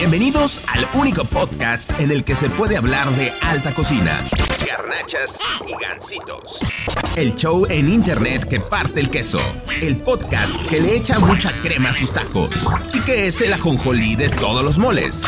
[0.00, 4.24] Bienvenidos al único podcast en el que se puede hablar de alta cocina,
[4.66, 6.60] garnachas y gansitos.
[7.16, 9.38] El show en internet que parte el queso.
[9.82, 12.48] El podcast que le echa mucha crema a sus tacos.
[12.94, 15.22] Y que es el ajonjolí de todos los moles.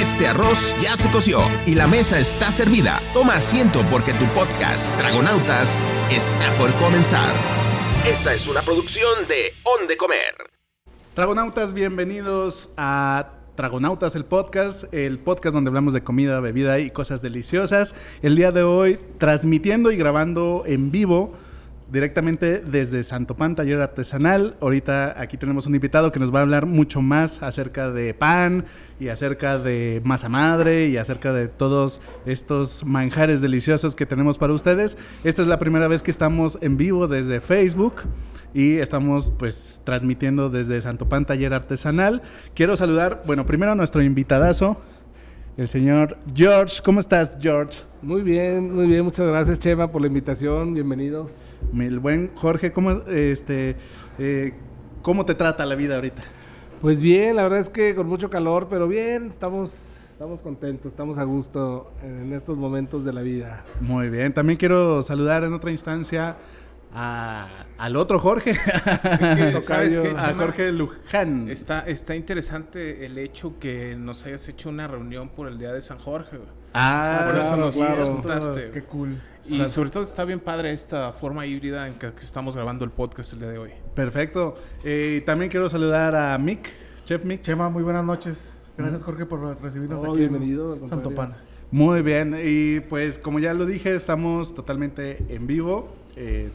[0.00, 3.02] Este arroz ya se coció y la mesa está servida.
[3.12, 7.34] Toma asiento porque tu podcast, Dragonautas, está por comenzar.
[8.06, 10.34] Esta es una producción de On de Comer.
[11.14, 17.22] Dragonautas, bienvenidos a Dragonautas, el podcast, el podcast donde hablamos de comida, bebida y cosas
[17.22, 17.94] deliciosas.
[18.20, 21.34] El día de hoy transmitiendo y grabando en vivo
[21.90, 24.56] directamente desde Santo Pan, taller artesanal.
[24.60, 28.64] Ahorita aquí tenemos un invitado que nos va a hablar mucho más acerca de pan
[28.98, 34.52] y acerca de masa madre y acerca de todos estos manjares deliciosos que tenemos para
[34.52, 34.98] ustedes.
[35.22, 38.02] Esta es la primera vez que estamos en vivo desde Facebook
[38.54, 42.22] y estamos pues transmitiendo desde Santo Pan Taller Artesanal.
[42.54, 44.78] Quiero saludar, bueno, primero a nuestro invitadazo,
[45.56, 46.80] el señor George.
[46.82, 47.80] ¿Cómo estás, George?
[48.00, 49.04] Muy bien, muy bien.
[49.04, 50.72] Muchas gracias, Chema, por la invitación.
[50.72, 51.32] Bienvenidos.
[51.76, 53.76] El buen Jorge, ¿cómo, este,
[54.18, 54.54] eh,
[55.02, 56.22] ¿cómo te trata la vida ahorita?
[56.80, 59.74] Pues bien, la verdad es que con mucho calor, pero bien, estamos,
[60.12, 63.64] estamos contentos, estamos a gusto en estos momentos de la vida.
[63.80, 66.36] Muy bien, también quiero saludar en otra instancia
[66.94, 68.54] a, al otro Jorge,
[69.62, 70.34] ¿sabes qué, a?
[70.34, 71.48] Jorge Luján.
[71.50, 75.82] Está, está interesante el hecho que nos hayas hecho una reunión por el Día de
[75.82, 76.36] San Jorge.
[76.36, 76.48] güey.
[76.72, 78.04] Ah, Por eso nos claro.
[78.04, 78.70] juntaste.
[78.70, 79.20] Qué cool.
[79.48, 82.90] Y sobre todo está bien padre esta forma híbrida en que, que estamos grabando el
[82.90, 83.70] podcast el día de hoy.
[83.94, 84.54] Perfecto.
[84.82, 86.68] Eh, también quiero saludar a Mick,
[87.04, 87.42] Chef Mick.
[87.42, 88.60] Chema, muy buenas noches.
[88.76, 91.10] Gracias, Jorge, por recibirnos No, aquí bienvenido, en Santo.
[91.14, 91.36] Pan.
[91.70, 96.50] Muy bien, y pues como ya lo dije, estamos totalmente en vivo eh,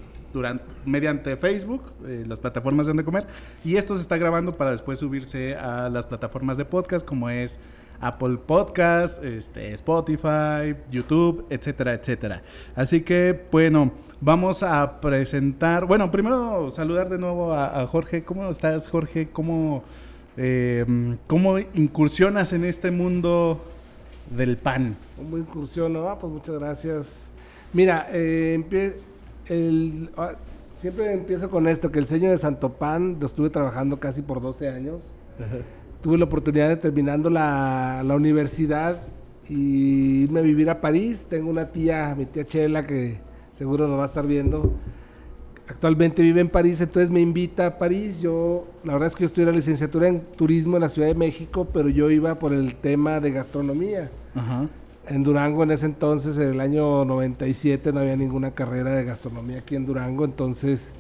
[0.86, 3.26] mediante Facebook, eh, las plataformas de donde comer,
[3.64, 7.60] y esto se está grabando para después subirse a las plataformas de podcast como es
[8.02, 12.42] Apple Podcast, este, Spotify, YouTube, etcétera, etcétera.
[12.76, 13.92] Así que bueno,
[14.22, 18.24] vamos a presentar, bueno, primero saludar de nuevo a, Jorge.
[18.24, 19.30] ¿Cómo estás, Jorge?
[19.32, 19.84] ¿Cómo,
[20.38, 20.86] eh,
[21.28, 23.62] ¿Cómo incursionas en este mundo
[24.30, 24.96] del pan?
[25.18, 26.10] Como incursión, ¿no?
[26.10, 27.26] Ah, pues muchas gracias.
[27.74, 28.54] Mira, eh,
[29.50, 30.34] el, ah,
[30.78, 34.42] siempre empiezo con esto, que el sueño de Santo Pan lo estuve trabajando casi por
[34.42, 35.14] 12 años.
[36.02, 39.02] Tuve la oportunidad de terminando la, la universidad
[39.50, 41.28] y irme a vivir a París.
[41.30, 43.18] Tengo una tía, mi tía Chela, que
[43.52, 44.74] seguro lo va a estar viendo.
[45.68, 48.22] Actualmente vive en París, entonces me invita a París.
[48.22, 51.16] Yo, la verdad es que yo estudié la licenciatura en turismo en la Ciudad de
[51.16, 54.10] México, pero yo iba por el tema de gastronomía.
[54.34, 54.68] Ajá.
[55.10, 59.58] En Durango en ese entonces, en el año 97, no había ninguna carrera de gastronomía
[59.60, 60.94] aquí en Durango, entonces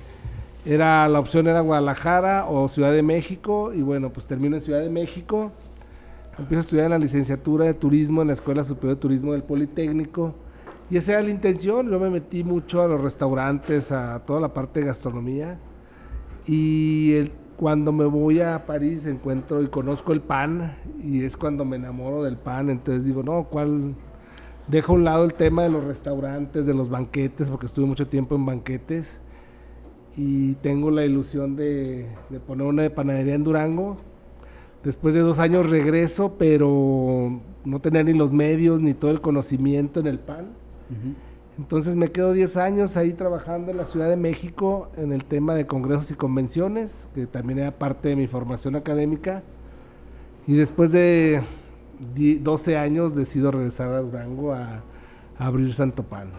[0.65, 4.81] era la opción era Guadalajara o Ciudad de México y bueno, pues termino en Ciudad
[4.81, 5.51] de México.
[6.39, 10.33] Empiezo a estudiar la licenciatura de turismo en la Escuela Superior de Turismo del Politécnico
[10.89, 11.91] y esa era la intención.
[11.91, 15.59] Yo me metí mucho a los restaurantes, a toda la parte de gastronomía
[16.47, 21.65] y el- cuando me voy a París encuentro y conozco el pan y es cuando
[21.65, 22.69] me enamoro del pan.
[22.69, 23.95] Entonces digo, no, ¿cuál?
[24.69, 28.07] Dejo a un lado el tema de los restaurantes, de los banquetes, porque estuve mucho
[28.07, 29.19] tiempo en banquetes
[30.15, 33.97] y tengo la ilusión de, de poner una panadería en Durango.
[34.81, 39.99] Después de dos años regreso, pero no tenía ni los medios ni todo el conocimiento
[39.99, 40.45] en el pan.
[41.59, 45.55] Entonces me quedo 10 años ahí trabajando en la Ciudad de México en el tema
[45.55, 49.43] de congresos y convenciones, que también era parte de mi formación académica.
[50.47, 51.41] Y después de
[52.15, 54.83] die- 12 años decido regresar a Durango a,
[55.37, 56.29] a abrir Santo Pan.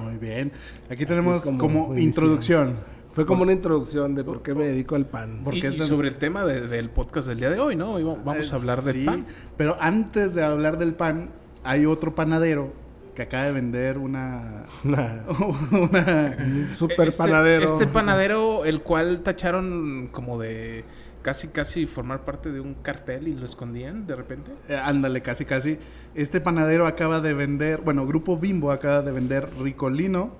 [0.00, 0.52] Muy bien.
[0.88, 2.76] Aquí tenemos como introducción.
[3.12, 5.40] Fue como una introducción de por qué me dedico al pan.
[5.42, 7.94] Porque y, es y sobre el tema de- del podcast del día de hoy, ¿no?
[7.94, 9.26] Hoy vamos a hablar del Sí, pan.
[9.56, 11.30] Pero antes de hablar del pan,
[11.64, 12.70] hay otro panadero
[13.18, 14.66] que acaba de vender una...
[14.84, 15.24] una
[16.38, 17.64] Un super Este- panadero.
[17.64, 20.84] Este panadero, el cual tacharon como de
[21.22, 24.52] casi casi formar parte de un cartel y lo escondían de repente.
[24.68, 25.78] eh, ándale, casi casi.
[26.14, 30.30] Este panadero acaba de vender, bueno, Grupo Bimbo acaba de vender Ricolino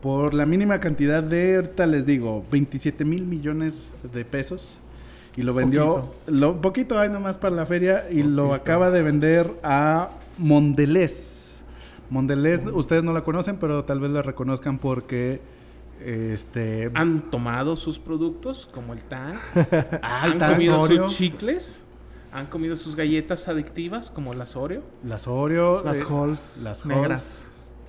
[0.00, 4.78] por la mínima cantidad de, ahorita les digo, 27 mil millones de pesos.
[5.36, 6.14] Y lo vendió, Poquito.
[6.30, 11.33] lo, poquito hay nomás para la feria, y lo acaba de vender a Mondelez.
[12.10, 15.40] Mondelez, ustedes no la conocen, pero tal vez la reconozcan porque
[16.00, 19.38] este Han tomado sus productos como el tan,
[20.02, 21.04] Ah, han Tang, comido Oreo.
[21.08, 21.80] sus chicles,
[22.32, 24.82] han comido sus galletas adictivas como las Oreo.
[25.04, 27.38] las Oreo, Las eh, Halls las negras.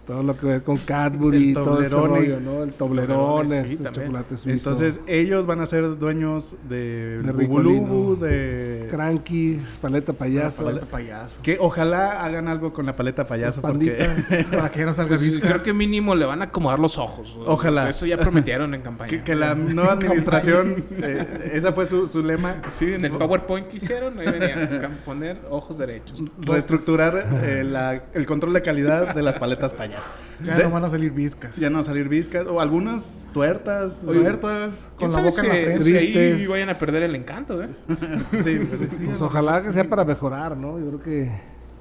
[0.05, 2.61] Todo lo que ver con Cadbury, El todo este rollo, ¿no?
[2.63, 4.45] El Toblerone, sí, chocolates suizos.
[4.59, 8.15] Entonces, ellos van a ser dueños de, De Bubu Lubu, Ricolino.
[8.17, 8.87] de...
[8.91, 10.63] Cranky, paleta payaso.
[10.63, 11.41] Paleta payaso.
[11.41, 14.07] Que ojalá hagan algo con la paleta payaso porque...
[14.51, 17.39] Para que no salga Pues, creo que mínimo le van a acomodar los ojos.
[17.45, 17.89] Ojalá.
[17.89, 19.09] Eso ya prometieron en campaña.
[19.09, 23.67] Que, que la nueva administración, eh, esa fue su, su lema, Sí, en el PowerPoint
[23.69, 26.21] que hicieron, ahí venía poner ojos derechos.
[26.39, 29.94] reestructurar eh, la- el control de calidad de las paletas payaso.
[30.43, 31.55] Ya De- no van a salir viscas.
[31.55, 34.01] ya no salir viscas, o algunas tuertas.
[34.05, 35.83] Tuertas, ¿Quién con la boca en la si- frente.
[35.85, 37.69] si ahí vayan a perder el encanto, ¿eh?
[38.43, 38.87] Sí, pues sí.
[39.05, 40.77] Pues ojalá que sea para mejorar, ¿no?
[40.79, 41.31] Yo creo que,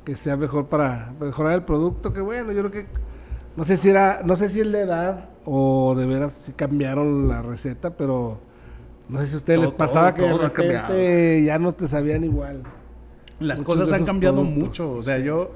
[0.04, 2.86] que sea mejor para mejorar el producto, que bueno, yo creo que
[3.56, 7.28] no sé si era, no sé si es la edad o de veras si cambiaron
[7.28, 8.38] la receta, pero
[9.08, 11.72] no sé si a ustedes les Todo, pasaba todo, que todo de repente ya no
[11.72, 12.62] te sabían igual.
[13.40, 14.62] Las Muchos cosas han cambiado productos.
[14.64, 14.92] mucho.
[14.92, 15.50] O sea, yo,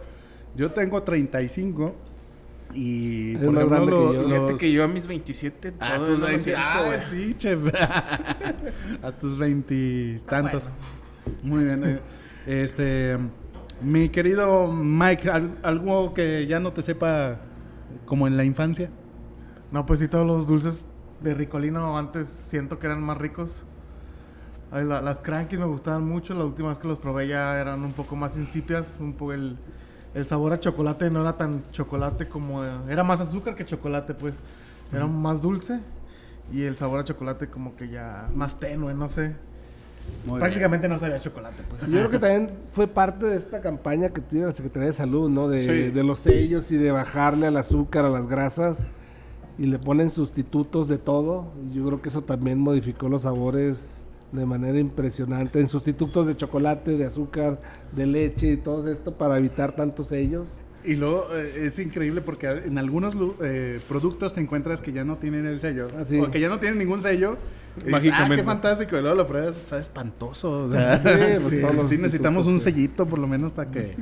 [0.56, 1.94] yo tengo 35
[2.74, 4.24] y Es por más ejemplo grande lo- que yo.
[4.28, 6.98] Fíjate los- que yo a mis 27 a todo tus no lo 20 siento, ah,
[6.98, 7.60] sí, chef.
[9.02, 10.68] a tus 20 tantos.
[11.42, 11.84] Muy bien.
[11.84, 12.00] eh,
[12.46, 13.18] Este,
[13.82, 17.38] mi querido Mike, ¿al- algo que ya no te sepa
[18.06, 18.90] como en la infancia.
[19.70, 20.86] No, pues sí, todos los dulces
[21.20, 23.64] de Ricolino antes siento que eran más ricos.
[24.70, 26.32] Ay, la- las crankies me gustaban mucho.
[26.34, 28.96] La última vez que los probé ya eran un poco más insipias.
[29.00, 29.56] Un poco el,
[30.14, 32.62] el sabor a chocolate no era tan chocolate como...
[32.88, 34.34] Era más azúcar que chocolate, pues.
[34.92, 35.80] Era más dulce.
[36.52, 39.36] Y el sabor a chocolate como que ya más tenue, no sé.
[40.24, 41.82] Muy Prácticamente no sabía chocolate, pues.
[41.82, 45.28] Yo creo que también fue parte de esta campaña que tiene la Secretaría de Salud,
[45.28, 45.48] ¿no?
[45.48, 45.90] De, Sí.
[45.90, 48.86] de los sellos y de bajarle al azúcar, a las grasas
[49.58, 51.48] y le ponen sustitutos de todo.
[51.72, 54.02] Yo creo que eso también modificó los sabores
[54.32, 55.60] de manera impresionante.
[55.60, 57.60] En sustitutos de chocolate, de azúcar,
[57.92, 60.48] de leche y todo esto para evitar tantos sellos.
[60.84, 65.16] Y luego eh, es increíble porque en algunos eh, productos te encuentras que ya no
[65.18, 65.88] tienen el sello.
[65.98, 66.18] Ah, sí.
[66.18, 67.36] O que ya no tienen ningún sello.
[67.84, 68.96] Y dices, ah, qué fantástico.
[68.96, 70.64] Y luego lo pruebas, sabe espantoso.
[70.64, 73.96] O sea, Sí, pues, sí, los sí necesitamos un sellito por lo menos para que...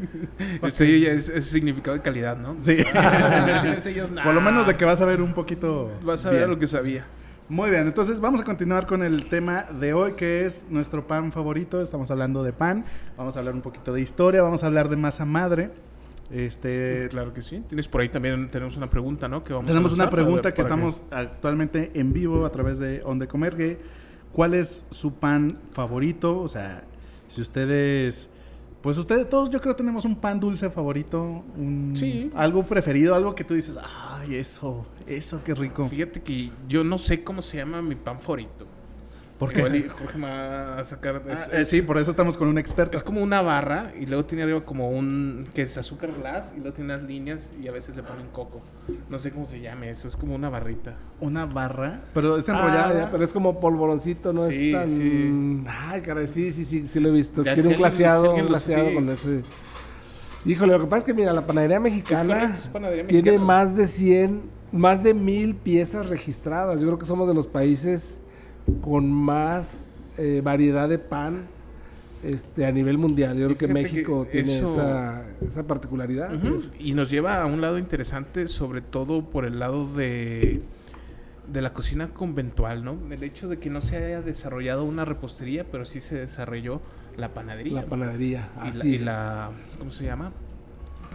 [0.63, 2.57] El sello ya es, es significado de calidad, ¿no?
[2.61, 2.77] Sí.
[3.83, 5.91] sellos, por lo menos de que vas a ver un poquito...
[6.05, 6.51] Vas a ver bien.
[6.51, 7.07] lo que sabía.
[7.49, 11.31] Muy bien, entonces vamos a continuar con el tema de hoy que es nuestro pan
[11.31, 11.81] favorito.
[11.81, 12.85] Estamos hablando de pan,
[13.17, 15.71] vamos a hablar un poquito de historia, vamos a hablar de masa madre.
[16.29, 17.63] Este, Claro que sí.
[17.69, 19.45] Tienes por ahí también, tenemos una pregunta, ¿no?
[19.45, 23.01] Que vamos a tenemos una pregunta ver, que estamos actualmente en vivo a través de
[23.05, 23.79] On de Comer.
[24.33, 26.41] ¿Cuál es su pan favorito?
[26.41, 26.83] O sea,
[27.29, 28.29] si ustedes,
[28.83, 31.23] pues ustedes todos yo creo tenemos un pan dulce favorito,
[31.57, 32.31] un, Sí.
[32.35, 35.89] algo preferido, algo que tú dices, ay, eso, eso qué rico.
[35.89, 38.67] Fíjate que yo no sé cómo se llama mi pan favorito.
[39.39, 39.59] ¿Por qué?
[39.59, 41.23] Igual y Jorge me va a sacar.
[41.29, 42.97] Ah, es- eh, es- sí, por eso estamos con un experto.
[42.97, 46.61] Es como una barra y luego tiene arriba como un que es azúcar glass y
[46.61, 48.63] luego tiene unas líneas y a veces le ponen coco.
[49.11, 50.95] No sé cómo se llame, eso es como una barrita.
[51.21, 52.99] Una barra, pero es Ah, enrollada.
[53.05, 54.89] ya, pero es como polvoroncito, no Sí, es tan...
[54.89, 55.65] sí.
[55.69, 57.43] Ay, caray, sí, sí, sí, sí lo he visto.
[57.43, 58.95] Ya, Tiene si un glaseado, si un glaseado sí.
[58.95, 59.43] con ese...
[60.47, 63.45] Híjole, lo que pasa es que mira, la panadería mexicana correcto, es panadería tiene mexicana.
[63.47, 64.43] más de 100,
[64.73, 66.81] más de mil piezas registradas.
[66.81, 68.17] Yo creo que somos de los países
[68.83, 69.85] con más
[70.19, 71.47] eh, variedad de pan
[72.25, 73.37] este, a nivel mundial.
[73.37, 76.31] Yo Y creo que México que tiene eso- esa, esa particularidad.
[76.79, 80.63] Y nos lleva a un lado interesante, sobre todo por el lado de,
[81.53, 82.97] de la cocina conventual, ¿no?
[83.11, 86.81] El hecho de que no se haya desarrollado una repostería, pero sí se desarrolló
[87.17, 87.75] la panadería.
[87.83, 90.33] La panadería, y, así la, y la- ¿Cómo se llama?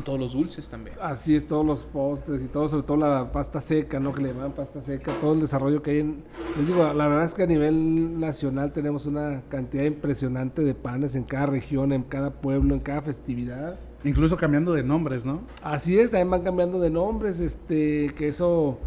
[0.04, 0.96] Todos los dulces también.
[1.02, 4.14] Así es, todos los postres y todo, sobre todo la pasta seca, ¿no?
[4.14, 6.24] Que le llaman pasta seca, todo el desarrollo que hay en...
[6.58, 11.16] Les digo, la verdad es que a nivel nacional tenemos una cantidad impresionante de panes
[11.16, 13.80] en cada región, en cada pueblo, en cada festividad.
[14.04, 15.42] Incluso cambiando de nombres, ¿no?
[15.62, 18.80] Así es, también van cambiando de nombres, este, que eso,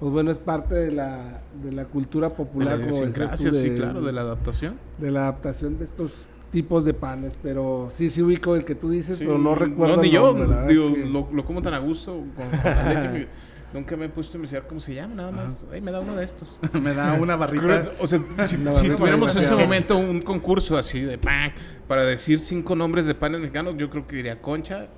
[0.00, 3.20] pues bueno, es parte de la, de la cultura De popular, la como decías tú,
[3.20, 4.76] idiosincrasia, sí, de- claro, de la adaptación.
[4.98, 6.12] de la adaptación de estos
[6.52, 9.96] tipos de panes, pero sí, sí ubico el que tú dices, Sí, pero no recuerdo
[10.02, 12.50] ni el yo, nombre, digo, es que- lo, lo como tan a gusto con, con
[12.70, 13.08] la leche.
[13.18, 13.26] me-
[13.72, 15.66] nunca me he puesto a investigar cómo se llama, nada más.
[15.72, 16.60] Ay, me da uno de estos.
[16.82, 17.90] Me da una barrita.
[18.00, 21.52] O sea, si, si tuviéramos en ese momento un concurso así de pan
[21.88, 24.88] para decir cinco nombres de panes mexicanos, yo creo que diría concha,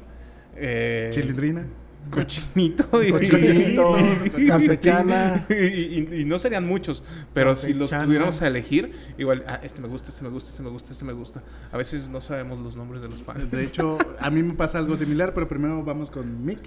[0.56, 1.66] eh, Chilindrina.
[2.10, 3.96] Cochinito y, Cochinito,
[4.36, 5.46] y- campechana.
[5.50, 9.82] y, y- y no serían muchos, pero si los tuviéramos a elegir, igual, ah, este
[9.82, 11.42] me gusta, este me gusta, este me gusta, este me gusta.
[11.72, 13.50] A veces no sabemos los nombres de los panes.
[13.50, 16.60] De hecho, a mí me pasa algo similar, pero primero vamos con Mick.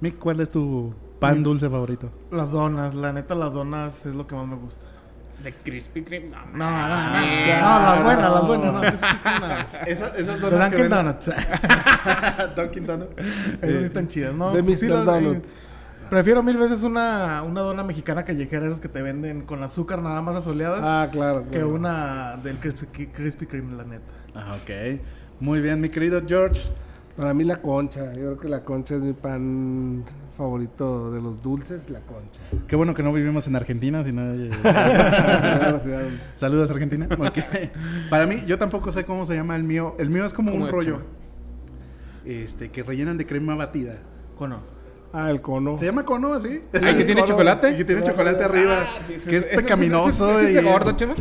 [0.00, 2.10] Mick, ¿cuál es tu pan dulce favorito?
[2.30, 4.86] Las donas, la neta, las donas es lo que más me gusta.
[5.44, 7.12] De Krispy Kreme, no, No, no, no, no,
[7.84, 9.54] las buenas, las buenas, no, Krispy Kreme, no.
[9.86, 11.30] Esa- esas De donas que Dunkin' Donuts.
[12.56, 13.12] Dunkin' Donuts.
[13.62, 14.50] Esas sí están chidas, ¿no?
[14.50, 14.76] De Mr.
[14.76, 15.50] Sí las- Donuts.
[16.10, 20.20] Prefiero mil veces una, una dona mexicana callejera, esas que te venden con azúcar nada
[20.22, 21.44] más asoleadas, Ah, claro.
[21.50, 24.04] que una del Krispy, Krispy Kreme, la neta.
[24.34, 25.00] Ah, ok.
[25.40, 26.62] Muy bien, mi querido George.
[27.16, 28.12] Para mí la concha.
[28.12, 30.04] Yo creo que la concha es mi pan
[30.36, 32.40] favorito de los dulces, la concha.
[32.66, 34.22] Qué bueno que no vivimos en Argentina, sino...
[34.24, 34.32] La
[35.82, 37.06] ciudad donde- Saludos, Argentina.
[37.10, 37.38] Ok.
[38.10, 39.94] Para mí, yo tampoco sé cómo se llama el mío.
[39.98, 41.02] El mío es como ¿Cómo un rollo.
[42.24, 43.98] Este, que rellenan de crema batida.
[44.36, 44.60] Cono.
[45.16, 45.78] Ah, el cono.
[45.78, 46.60] ¿Se llama cono así?
[46.72, 47.26] Ay, que tiene Cono.
[47.26, 47.70] chocolate.
[47.70, 48.78] Y que tiene chocolate arriba.
[48.80, 50.40] Ah, sí, sí, que es pecaminoso.
[50.40, 51.14] ese- ese- ese y- gordo, chema.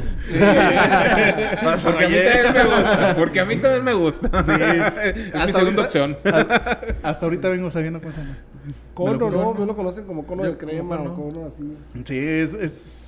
[1.64, 3.16] Vas a Porque a mí también me gusta.
[3.16, 4.44] Porque a mí también me gusta.
[4.44, 4.52] Sí.
[5.04, 6.18] es mi Hasta segunda ahorita- opción.
[6.26, 8.38] Hasta, hasta ahorita vengo sabiendo cómo se llama.
[8.94, 11.30] Cono, no, no lo conocen como cono Yo de crema o cono.
[11.34, 11.78] cono así.
[12.04, 12.54] Sí, es,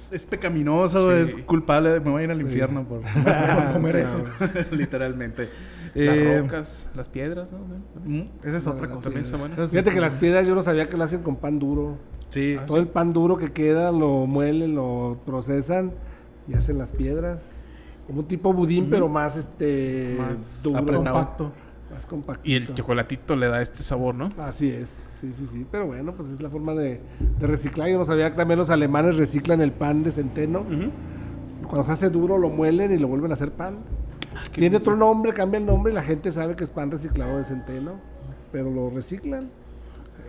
[0.07, 1.17] es, es pecaminoso, Sí.
[1.21, 1.99] es culpable.
[1.99, 4.23] Me voy a ir al infierno por, por comer eso.
[4.71, 5.49] Literalmente.
[5.93, 7.59] Las Eh, rocas, las piedras, ¿no?
[8.05, 9.09] mm, Esa es otra cosa.
[9.11, 11.97] Sí Fíjate que las piedras yo no sabía que lo hacen con pan duro.
[12.29, 12.57] Sí.
[12.67, 15.93] Todo el pan duro que queda lo muelen, lo procesan
[16.47, 17.39] y hacen las piedras.
[18.07, 21.51] Como un tipo budín, pero más este Más duro, compacto.
[21.93, 22.41] más compacto.
[22.43, 24.27] Y el chocolatito le da este sabor, ¿no?
[24.37, 24.89] Así es,
[25.31, 25.65] sí, sí, sí.
[25.71, 26.99] Pero bueno, pues es la forma de,
[27.39, 27.89] de reciclar.
[27.89, 30.63] Yo no sabía que también los alemanes reciclan el pan de centeno.
[31.67, 33.77] Cuando se hace duro lo muelen y lo vuelven a hacer pan.
[34.51, 37.45] Tiene otro nombre, cambia el nombre y la gente sabe que es pan reciclado de
[37.45, 37.93] centeno.
[38.51, 39.49] Pero lo reciclan.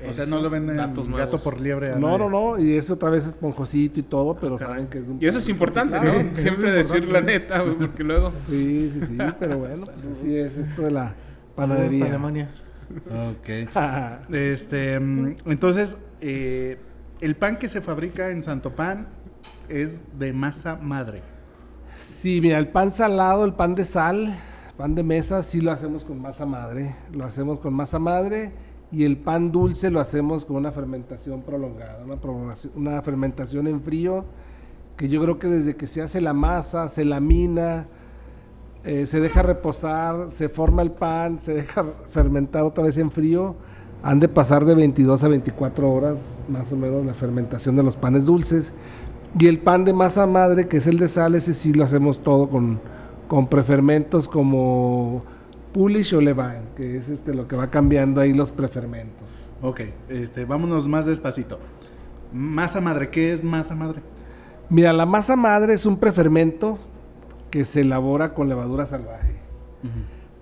[0.09, 1.43] O sea, no lo venden Datos gato nuevos.
[1.43, 1.93] por liebre.
[1.93, 2.19] a No, nadie.
[2.19, 2.59] no, no.
[2.59, 5.49] Y es otra vez esponjosito y todo, pero saben que es un Y eso es
[5.49, 6.13] importante, ¿no?
[6.35, 8.31] Sí, Siempre es decir la neta, porque luego...
[8.31, 9.17] Sí, sí, sí.
[9.39, 11.15] Pero bueno, pues así es esto de la
[11.55, 12.05] panadería.
[12.05, 12.51] hasta Alemania.
[13.09, 13.69] Ok.
[14.35, 16.79] Este, mm, entonces, eh,
[17.21, 19.07] el pan que se fabrica en Santo Pan
[19.69, 21.23] es de masa madre.
[21.99, 24.39] Sí, mira, el pan salado, el pan de sal,
[24.77, 26.95] pan de mesa, sí lo hacemos con masa madre.
[27.13, 28.53] Lo hacemos con masa madre
[28.93, 33.81] y el pan dulce lo hacemos con una fermentación prolongada, una, prolongación- una fermentación en
[33.83, 34.25] frío
[34.97, 37.87] que yo creo que desde que se hace la masa, se lamina,
[38.87, 43.57] eh, se deja reposar, se forma el pan, se deja fermentar otra vez en frío,
[44.05, 47.97] han de pasar de 22 a 24 horas más o menos la fermentación de los
[47.97, 48.73] panes dulces.
[49.37, 52.23] Y el pan de masa madre, que es el de sal, ese sí lo hacemos
[52.23, 52.79] todo con,
[53.27, 55.25] con prefermentos como
[55.73, 59.27] Pulish o Levine, que es este lo que va cambiando ahí los prefermentos.
[59.63, 61.59] Ok, este, vámonos más despacito.
[62.33, 64.01] Masa madre, ¿qué es masa madre?
[64.71, 66.79] Mira, la masa madre es un prefermento
[67.57, 69.33] que se elabora con levadura salvaje.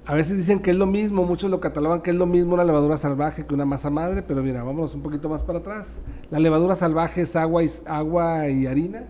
[0.04, 2.64] A veces dicen que es lo mismo, muchos lo catalogan que es lo mismo una
[2.64, 6.00] levadura salvaje que una masa madre, pero mira, vámonos un poquito más para atrás.
[6.32, 9.04] La levadura salvaje es agua y, agua y harina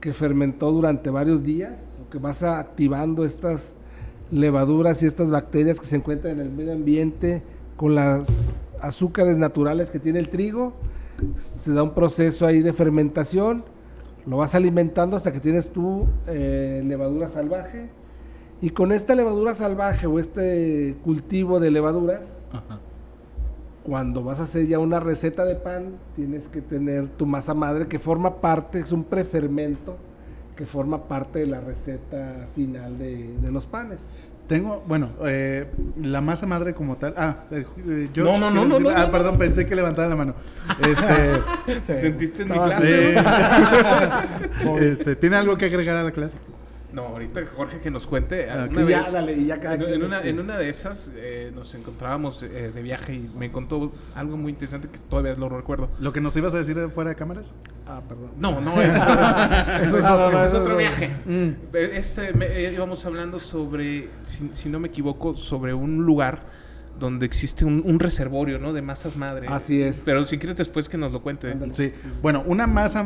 [0.00, 1.74] que fermentó durante varios días,
[2.10, 3.74] que vas activando estas
[4.30, 7.42] levaduras y estas bacterias que se encuentran en el medio ambiente
[7.76, 10.72] con las azúcares naturales que tiene el trigo.
[11.58, 13.62] Se da un proceso ahí de fermentación,
[14.30, 17.88] lo vas alimentando hasta que tienes tu eh, levadura salvaje.
[18.62, 22.38] Y con esta levadura salvaje o este cultivo de levaduras,
[23.82, 27.88] cuando vas a hacer ya una receta de pan, tienes que tener tu masa madre
[27.88, 29.96] que forma parte, es un prefermento
[30.54, 33.98] que forma parte de la receta final de, de los panes.
[34.50, 35.64] Tengo, bueno, eh,
[36.02, 37.14] la masa madre como tal.
[37.16, 37.64] Ah, eh,
[38.12, 40.34] George, No, no, no, ¿quieres no, no, Ah, no, perdón, pensé que levantaba la mano.
[41.70, 43.14] Este, ¿Sentiste en mi clase?
[43.14, 44.66] sí.
[44.80, 46.36] este, ¿Tiene algo que agregar a la clase?
[46.92, 48.50] No, ahorita Jorge que nos cuente.
[48.50, 50.28] Ah, ya, vez, dale, y ya cada en, quien, en una, este.
[50.30, 54.52] en una de esas eh, nos encontrábamos eh, de viaje y me contó algo muy
[54.52, 55.90] interesante que todavía lo recuerdo.
[56.00, 57.52] ¿Lo que nos ibas a decir fuera de cámaras?
[57.86, 58.30] Ah, perdón.
[58.38, 58.96] No, no, eso,
[59.80, 61.10] eso es, otro, ese es otro viaje.
[61.26, 61.48] Mm.
[62.36, 66.42] Me- eh, íbamos hablando sobre, si, si no me equivoco, sobre un lugar
[66.98, 68.72] donde existe un, un reservorio, ¿no?
[68.72, 69.48] De masas madre.
[69.48, 70.02] Así es.
[70.04, 71.50] Pero si quieres después que nos lo cuente.
[71.52, 71.74] Ándale.
[71.74, 71.92] Sí.
[72.20, 73.04] Bueno, una masa.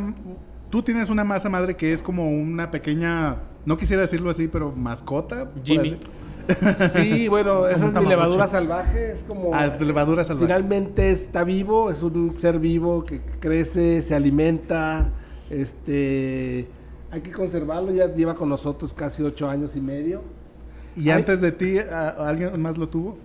[0.74, 3.36] Tú tienes una masa madre que es como una pequeña.
[3.64, 5.48] No quisiera decirlo así, pero mascota.
[5.62, 6.00] Jimmy.
[6.92, 9.54] Sí, bueno, esa es mi levadura salvaje, es como...
[9.54, 10.46] Ah, de levadura salvaje.
[10.46, 15.10] Finalmente está vivo, es un ser vivo que crece, se alimenta,
[15.48, 16.66] este...
[17.12, 20.22] Hay que conservarlo, ya lleva con nosotros casi ocho años y medio.
[20.96, 21.18] ¿Y Ay.
[21.18, 23.16] antes de ti, alguien más lo tuvo?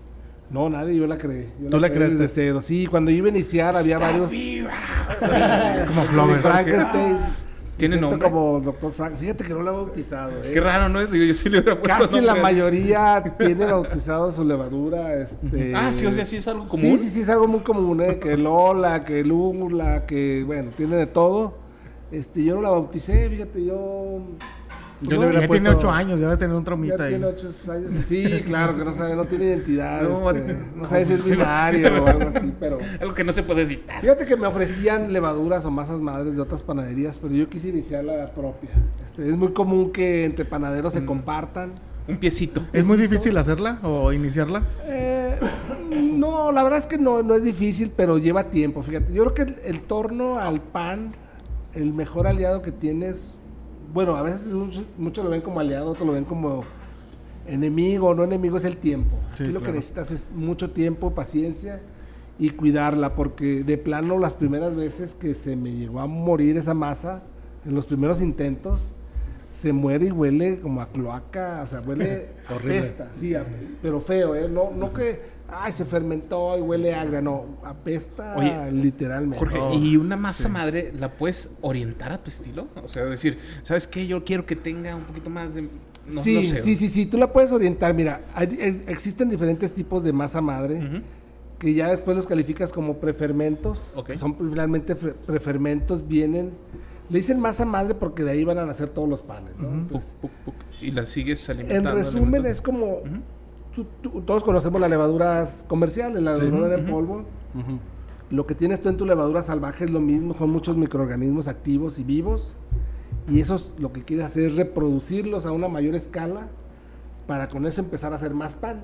[0.50, 1.50] No, nadie, yo la creé.
[1.62, 2.62] Yo ¿Tú la creé desde cero.
[2.62, 4.32] Sí, cuando yo iba a iniciar había varios...
[4.32, 6.42] Es como Flower.
[6.42, 7.18] Frankenstein.
[7.80, 8.30] ¿Tiene nombre?
[8.30, 8.92] como Dr.
[8.92, 9.18] Frank.
[9.20, 10.44] Fíjate que no lo he bautizado.
[10.44, 10.52] ¿eh?
[10.54, 11.06] Qué raro, ¿no?
[11.06, 15.14] Digo, yo sí le hubiera puesto Casi la mayoría tiene bautizado su levadura.
[15.22, 15.74] Este...
[15.74, 16.98] Ah, sí, o sea, sí es algo común.
[16.98, 18.20] Sí, sí, sí, es algo muy común, ¿eh?
[18.20, 21.58] Que Lola, que Lula, que, bueno, tiene de todo.
[22.12, 24.20] Este, yo no la bauticé, fíjate, yo
[25.02, 27.10] Yo No, le Ya tiene ocho años, ya debe tener un Ya traumita ahí.
[27.12, 27.92] tiene ocho años.
[28.06, 30.02] Sí, claro, que no sabe, no tiene identidad.
[30.02, 30.60] No, este, no.
[30.76, 32.78] no sabe si es binario o algo así, pero.
[33.00, 34.02] Algo que no se puede editar.
[34.02, 38.04] Fíjate que me ofrecían levaduras o masas madres de otras panaderías, pero yo quise iniciar
[38.04, 38.72] la propia.
[39.06, 40.98] Este, es muy común que entre panaderos Mm.
[41.00, 41.72] se compartan.
[42.08, 42.62] Un piecito.
[42.74, 44.64] ¿Es muy difícil hacerla o iniciarla?
[44.88, 45.38] Eh,
[45.92, 48.82] no, la verdad es que no, no es difícil, pero lleva tiempo.
[48.82, 51.14] Fíjate, yo creo que el, el torno al pan,
[51.74, 53.32] el mejor aliado que tienes,
[53.94, 54.54] bueno, a veces
[54.98, 56.62] muchos lo ven como aliado, otros lo ven como
[57.48, 59.18] enemigo, no enemigo, es el tiempo.
[59.36, 61.80] Sí, Aquí lo que necesitas es mucho tiempo, paciencia
[62.38, 66.74] y cuidarla, porque de plano las primeras veces que se me llegó a morir esa
[66.74, 67.22] masa,
[67.66, 68.80] en los primeros intentos,
[69.52, 72.80] se muere y huele como a cloaca, o sea, huele Horrible.
[72.80, 73.46] apesta, sí, a-
[73.82, 74.48] pero feo, ¿eh?
[74.48, 75.20] No, no que,
[75.52, 79.38] ay, se fermentó y huele agria, no, apesta Oye, literalmente.
[79.40, 82.68] Jorge, Oh, ¿y una masa madre la puedes orientar a tu estilo?
[82.84, 84.08] O sea, decir, ¿sabes qué?
[84.08, 85.64] Yo quiero que tenga un poquito más de...
[85.64, 86.58] No, sí, no sé.
[86.60, 90.42] sí, sí, sí, tú la puedes orientar, mira, hay- es- existen diferentes tipos de masa
[90.42, 91.04] madre.
[91.60, 93.80] Que ya después los calificas como prefermentos.
[93.94, 94.14] Ok.
[94.16, 96.52] Son finalmente fre- prefermentos, vienen.
[97.10, 99.52] Le dicen masa madre porque de ahí van a nacer todos los panes.
[99.58, 99.68] ¿no?
[99.68, 101.98] Puc, Entonces, puc, puc, y la sigues en alimentando.
[101.98, 102.48] resumen, alimentando.
[102.50, 103.02] es como.
[103.76, 107.16] Tú- tú- todos conocemos las levaduras comerciales, la levadura en polvo.
[107.56, 107.80] Ujú.
[108.32, 111.98] Lo que tienes tú en tu levadura salvaje es lo mismo, son muchos microorganismos activos
[112.00, 112.54] y vivos.
[113.28, 116.48] Y eso es- lo que quieres hacer es reproducirlos a una mayor escala
[117.28, 118.82] para con eso empezar a hacer más pan.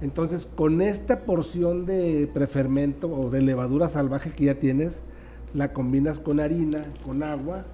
[0.00, 5.02] Entonces, con esta porción de prefermento o de levadura salvaje que ya tienes,
[5.54, 7.64] la combinas con harina, con agua,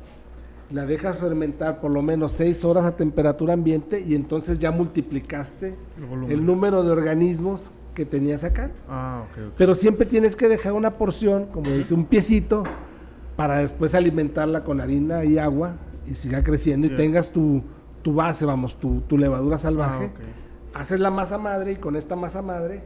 [0.71, 5.75] la dejas fermentar por lo menos 6 horas a temperatura ambiente y entonces ya multiplicaste
[6.29, 8.71] El número de organismos que tenías acá.
[8.89, 9.25] Ah.
[9.57, 12.63] Pero siempre tienes que dejar una porción, como dice, un piecito,
[13.35, 16.95] para después alimentarla con harina y agua y siga creciendo Sí.
[16.95, 17.63] y tengas tu,
[18.03, 20.11] tu base, vamos, tu, tu levadura salvaje.
[20.13, 20.77] Ah, ok.
[20.77, 22.83] Haces la masa madre y con esta masa madre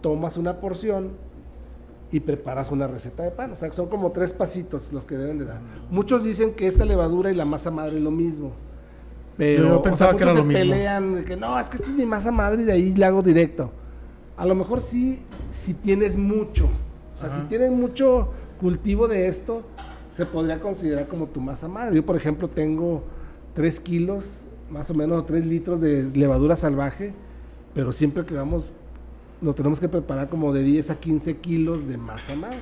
[0.00, 1.10] tomas una porción
[2.10, 3.52] y preparas una receta de pan.
[3.52, 5.60] O sea, son como tres pasitos los que deben de dar.
[5.90, 8.52] Muchos dicen que esta levadura y la masa madre es lo mismo.
[9.36, 10.72] Pero Yo o sea, pensaba que era muchos lo se mismo.
[10.74, 13.04] pelean de que no, es que esta es mi masa madre y de ahí le
[13.04, 13.70] hago directo.
[14.36, 15.20] A lo mejor sí,
[15.52, 16.68] si tienes mucho.
[17.16, 19.62] O sea, si tienes mucho cultivo de esto,
[20.12, 21.94] se podría considerar como tu masa madre.
[21.96, 23.02] Yo, por ejemplo, tengo
[23.54, 24.24] 3 kilos,
[24.70, 27.12] más o menos 3 litros de levadura salvaje,
[27.74, 28.70] pero siempre que vamos,
[29.40, 32.58] lo tenemos que preparar como de 10 a 15 kilos de masa madre.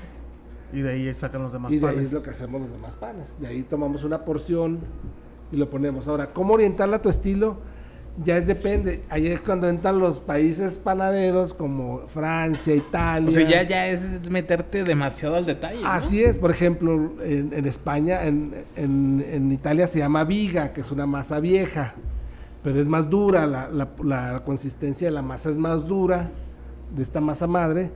[0.73, 2.07] Y de ahí sacan los demás Y de ahí panes.
[2.09, 3.35] es lo que hacemos los demás panes.
[3.41, 4.81] De ahí tomamos una porción
[5.53, 6.07] y lo ponemos.
[6.09, 7.57] Ahora, ¿cómo orientarla a tu estilo?
[8.25, 9.03] Ya es depende.
[9.11, 13.29] Ahí es cuando entran los países panaderos como Francia, Italia.
[13.29, 15.83] O sea, ya, ya es meterte demasiado al detalle.
[15.83, 15.87] ¿no?
[15.89, 20.81] Así es, por ejemplo, en, en España, en, en- en Italia se llama viga, que
[20.81, 21.93] es una masa vieja,
[22.65, 26.31] pero es más dura, la, la- la consistencia de la masa es más dura,
[26.95, 27.91] de esta masa madre,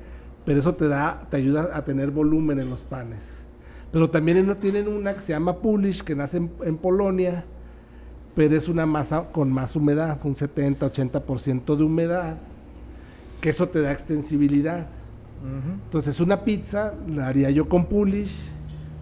[0.44, 3.20] pero eso te da, te ayuda a tener volumen en los panes.
[3.92, 7.44] Pero también no tienen una que se llama Polish, que nace en, en Polonia,
[8.34, 12.36] pero es una masa con más humedad, un 70-80% de humedad,
[13.40, 14.86] que eso te da extensibilidad.
[15.86, 18.36] Entonces una pizza la haría yo con pulish,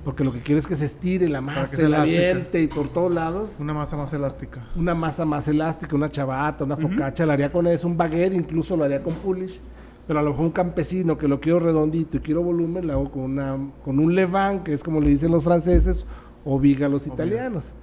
[0.04, 2.58] porque lo que quiero es que se estire la Para que masa, sea el elástica.
[2.60, 3.56] y por todos lados.
[3.58, 4.64] Una masa más elástica.
[4.76, 8.76] Una masa más elástica, una chabata, una focaccia, la haría con eso, un baguette incluso
[8.76, 9.60] lo haría con pulish.
[10.08, 13.10] Pero a lo mejor un campesino que lo quiero redondito y quiero volumen, lo hago
[13.10, 16.06] con, una, con un levain, que es como le dicen los franceses,
[16.46, 17.74] o viga a los italianos.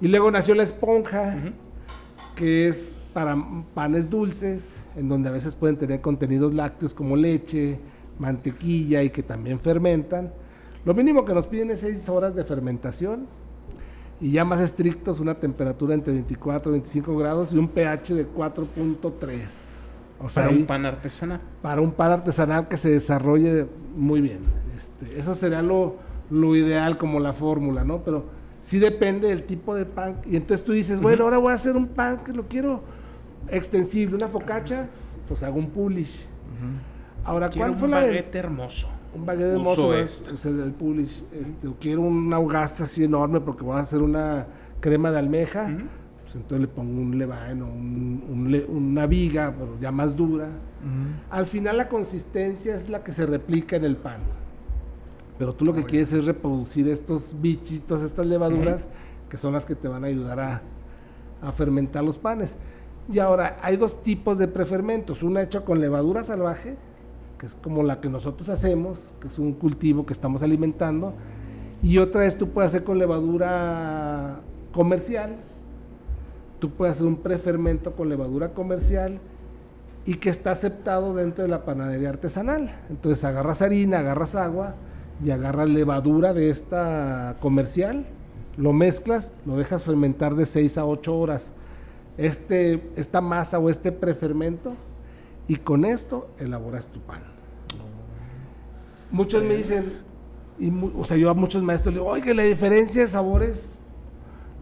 [0.00, 1.36] Y luego nació la esponja,
[2.36, 3.36] que es para
[3.74, 7.80] panes dulces, en donde a veces pueden tener contenidos lácteos como leche,
[8.20, 10.32] mantequilla y que también fermentan.
[10.84, 13.26] Lo mínimo que nos piden es 6 horas de fermentación
[14.20, 18.28] y ya más estrictos una temperatura entre 24 y 25 grados y un pH de
[18.28, 19.65] 4.3.
[20.20, 21.40] O sea, Para un pan artesanal.
[21.62, 24.38] para un pan artesanal que se desarrolle muy bien.
[24.76, 25.96] Este, eso sería lo,
[26.30, 28.02] lo ideal como la fórmula, ¿no?
[28.02, 28.24] Pero
[28.62, 30.16] sí depende del tipo de pan.
[30.24, 32.82] Y entonces tú dices, bueno, ahora voy a hacer un pan que lo quiero
[33.48, 34.88] extensible, una focaccia,
[35.28, 36.24] pues hago un pulish.
[37.24, 38.88] Ahora, Quiero ¿cuál fue un la de- baguette hermoso.
[39.14, 40.04] un mozo, ¿verdad?
[40.04, 40.30] este.
[40.30, 41.24] Pues el, el Polish.
[41.32, 44.46] Este, quiero una hogaza así enorme porque voy a hacer una
[44.80, 45.68] crema de almeja.
[46.26, 50.14] Pues entonces le pongo un levain o un- un le- una viga, pero ya más
[50.16, 50.48] dura.
[51.30, 54.18] Al final la consistencia es la que se replica en el pan.
[55.38, 58.86] Pero tú lo que quieres es reproducir estos bichitos, estas levaduras,
[59.30, 60.62] que son las que te van a ayudar a,
[61.42, 62.56] a fermentar los panes.
[63.12, 65.22] Y ahora, hay dos tipos de prefermentos.
[65.22, 66.74] Una hecha con levadura salvaje,
[67.38, 71.12] que es como la que nosotros hacemos, que es un cultivo que estamos alimentando.
[71.82, 74.40] Y otra es tú puedes hacer con levadura
[74.72, 75.36] comercial,
[76.58, 79.20] tú puedes hacer un prefermento con levadura comercial
[80.04, 82.80] y que está aceptado dentro de la panadería artesanal.
[82.88, 84.74] Entonces agarras harina, agarras agua
[85.24, 88.06] y agarras levadura de esta comercial,
[88.56, 91.52] lo mezclas, lo dejas fermentar de 6 a 8 horas.
[92.16, 94.74] Este, esta masa o este prefermento
[95.48, 97.20] y con esto elaboras tu pan.
[99.10, 99.92] Muchos me dicen,
[100.58, 103.75] y o sea, yo a muchos maestros le digo, oye, la diferencia de sabores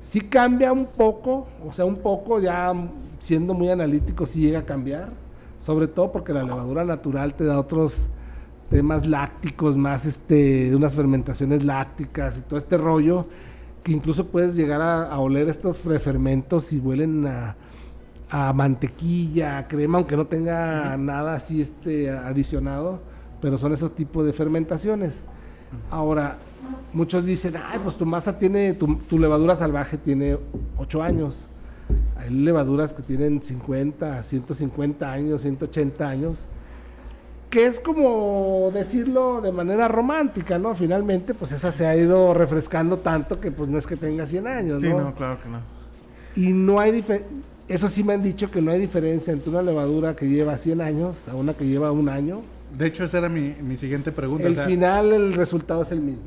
[0.05, 2.75] sí cambia un poco, o sea, un poco ya
[3.21, 5.09] siendo muy analítico sí llega a cambiar,
[5.59, 8.07] sobre todo porque la levadura natural te da otros
[8.69, 13.27] temas lácticos, más este, unas fermentaciones lácticas y todo este rollo,
[13.83, 17.57] que incluso puedes llegar a, a oler estos prefermentos y huelen a,
[18.29, 23.01] a mantequilla, a crema, aunque no tenga nada así este adicionado,
[23.41, 25.23] pero son esos tipos de fermentaciones.
[25.91, 26.37] Ahora,
[26.93, 30.37] muchos dicen, ay, pues tu masa tiene, tu, tu levadura salvaje tiene
[30.79, 31.47] 8 años.
[32.17, 36.45] Hay levaduras que tienen 50, 150 años, 180 años,
[37.51, 40.75] que es como decirlo de manera romántica, ¿no?
[40.75, 44.47] Finalmente, pues esa se ha ido refrescando tanto que pues no es que tenga 100
[44.47, 45.01] años, Sí, ¿no?
[45.01, 45.59] no, claro que no.
[46.37, 47.31] Y no hay diferencia.
[47.69, 50.81] Eso sí me han dicho que no hay diferencia entre una levadura que lleva 100
[50.81, 52.41] años a una que lleva un año.
[52.77, 54.49] De hecho, esa era mi, mi siguiente pregunta.
[54.49, 56.25] O sea- final, el resultado es el mismo.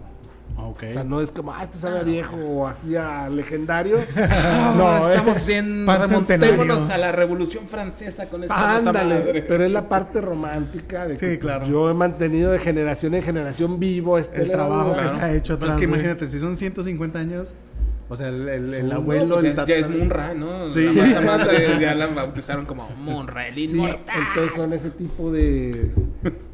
[0.69, 3.97] O sea, no es como, ah, este sabe a viejo o así a legendario.
[4.77, 9.15] No, estamos es, en pan remontémonos a la Revolución Francesa con esta ándale.
[9.19, 9.41] madre.
[9.43, 11.65] Pero es la parte romántica de que Sí, claro.
[11.65, 15.57] yo he mantenido de generación en generación vivo este El trabajo que se ha hecho
[15.59, 17.55] Pero es que imagínate, si son 150 años,
[18.09, 20.71] o sea, el, el- abuelo, pues el es- ya es Munra, ¿no?
[20.71, 20.85] Sí.
[20.85, 24.15] La masa madre ya la bautizaron como Munra, el Sí, inmortal.
[24.29, 25.91] entonces son ese tipo de...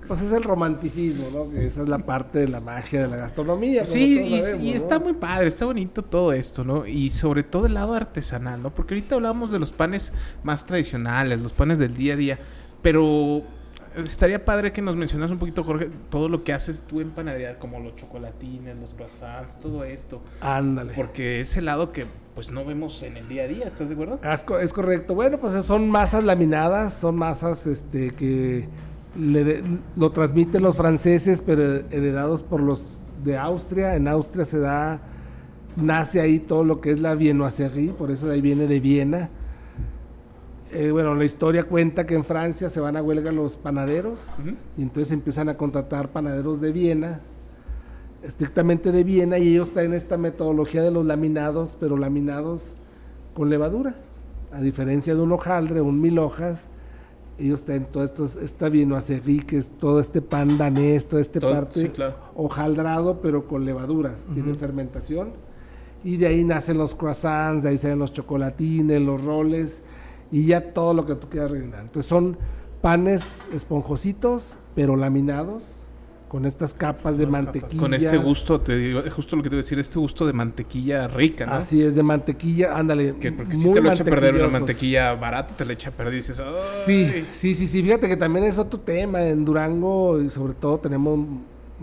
[0.07, 1.49] Pues es el romanticismo, ¿no?
[1.49, 3.85] Que esa es la parte de la magia de la gastronomía.
[3.85, 4.75] Sí, y, sabemos, y ¿no?
[4.75, 6.85] está muy padre, está bonito todo esto, ¿no?
[6.85, 8.69] Y sobre todo el lado artesanal, ¿no?
[8.73, 10.11] Porque ahorita hablamos de los panes
[10.43, 12.39] más tradicionales, los panes del día a día,
[12.81, 13.43] pero
[13.97, 17.59] estaría padre que nos mencionas un poquito, Jorge, todo lo que haces tú en panadería,
[17.59, 20.21] como los chocolatines, los croissants, todo esto.
[20.41, 20.93] Ándale.
[20.95, 23.93] Porque es el lado que pues no vemos en el día a día, ¿estás de
[23.93, 24.19] acuerdo?
[24.23, 25.13] Es, co- es correcto.
[25.13, 28.67] Bueno, pues son masas laminadas, son masas este, que
[29.19, 29.61] le-
[29.95, 33.95] lo transmiten los franceses, pero heredados por los de Austria.
[33.95, 34.99] En Austria se da,
[35.75, 39.29] nace ahí todo lo que es la viennoiserie, por eso de ahí viene de Viena.
[40.73, 44.19] Eh, bueno, la historia cuenta que en Francia se van a huelga los panaderos
[44.77, 47.19] y entonces empiezan a contratar panaderos de Viena,
[48.23, 52.75] estrictamente de Viena, y ellos traen esta metodología de los laminados, pero laminados
[53.35, 53.95] con levadura.
[54.51, 56.67] A diferencia de un hojaldre, un mil hojas,
[57.37, 61.51] ellos traen todo esto, esta viennoiserie, que es todo este pan danés, toda esta Todo-
[61.51, 62.15] parte sí, claro.
[62.35, 65.29] hojaldrado, pero con levaduras, tienen fermentación.
[66.03, 69.81] Y de ahí nacen los croissants, de ahí salen los chocolatines, los roles,
[70.33, 71.81] y ya todo lo que tú quieras rellenar.
[71.81, 72.37] Entonces son
[72.81, 75.63] panes esponjositos, pero laminados,
[76.27, 77.45] con estas capas de Las capas.
[77.53, 77.79] mantequilla.
[77.81, 80.33] Con este gusto, te digo, justo lo que te iba a decir, este gusto de
[80.33, 81.53] mantequilla rica, ¿no?
[81.53, 83.13] Así es, de mantequilla, ándale.
[83.19, 85.93] Que porque si te lo echa a perder una mantequilla barata, te la echa a
[85.93, 86.53] perder y dices, "Ay".
[86.85, 87.83] Sí, sí, sí, sí.
[87.83, 89.21] Fíjate que también es otro tema.
[89.21, 91.19] En Durango, y sobre todo, tenemos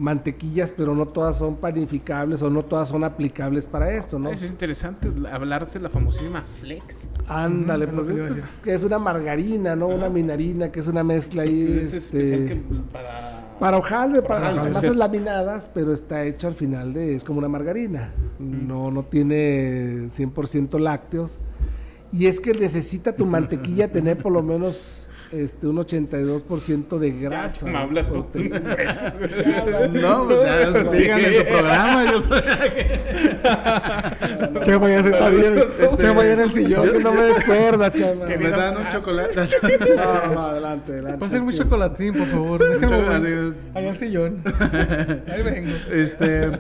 [0.01, 4.31] mantequillas, pero no todas son panificables o no todas son aplicables para esto, ¿no?
[4.31, 7.07] Eso es interesante, hablar de la famosísima flex.
[7.29, 9.89] Ándale, pues que esto es, que es una margarina, ¿no?
[9.89, 11.81] Una minarina, que es una mezcla ahí.
[11.83, 12.57] Es este, especial que
[12.93, 13.47] para...
[13.61, 17.49] Para hojaldre, para, hojaldre, masas laminadas, pero está hecho al final de, es como una
[17.49, 18.11] margarina.
[18.39, 21.39] No, no tiene 100% lácteos.
[22.11, 25.00] Y es que necesita tu mantequilla tener por lo menos
[25.33, 27.65] este, un 82% de grasa.
[27.67, 27.79] me ¿no?
[27.79, 28.27] habla tú.
[29.93, 30.99] No, pues ya, Eso sí.
[30.99, 32.05] sigan en su programa.
[32.11, 32.41] Yo soy...
[34.65, 35.65] Chema ya se está bien.
[35.99, 36.91] Chema ya en el sillón.
[36.91, 38.27] Que no me descuerda, chama.
[38.27, 39.31] Me dan un chocolate.
[40.01, 41.19] No, no, adelante, adelante.
[41.19, 42.61] Pasen Es un que- chocolatín, por favor.
[42.81, 44.43] Déjenme Allá al sillón.
[45.29, 45.73] Ahí vengo.
[45.93, 46.51] Este.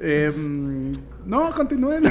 [0.00, 0.92] em,
[1.26, 2.04] no, continúen.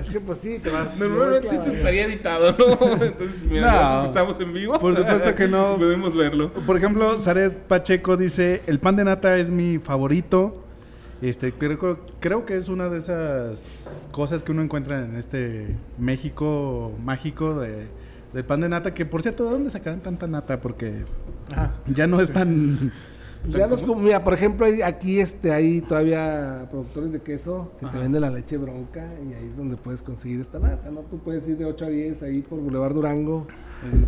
[0.00, 0.98] Es que pues sí, te vas.
[0.98, 3.04] Normalmente esto estaría editado, ¿no?
[3.04, 4.04] Entonces, mira, No.
[4.04, 4.78] estamos en vivo.
[4.78, 5.74] Por supuesto que no.
[5.78, 6.52] Podemos verlo.
[6.52, 10.60] Por ejemplo, Zaret Pacheco dice: El pan de nata es mi favorito.
[11.22, 16.92] Este, creo, creo que es una de esas cosas que uno encuentra en este México
[17.02, 17.86] mágico de,
[18.32, 18.92] del pan de nata.
[18.94, 20.60] Que por cierto, ¿de dónde sacarán tanta nata?
[20.60, 21.04] Porque
[21.50, 21.72] Ajá.
[21.86, 22.92] ya no es tan.
[23.48, 27.98] Ya los como, mira, por ejemplo, aquí este, hay todavía productores de queso que te
[27.98, 31.00] venden la leche bronca y ahí es donde puedes conseguir esta nata, ¿no?
[31.00, 33.46] Tú puedes ir de 8 a 10 ahí por Boulevard Durango,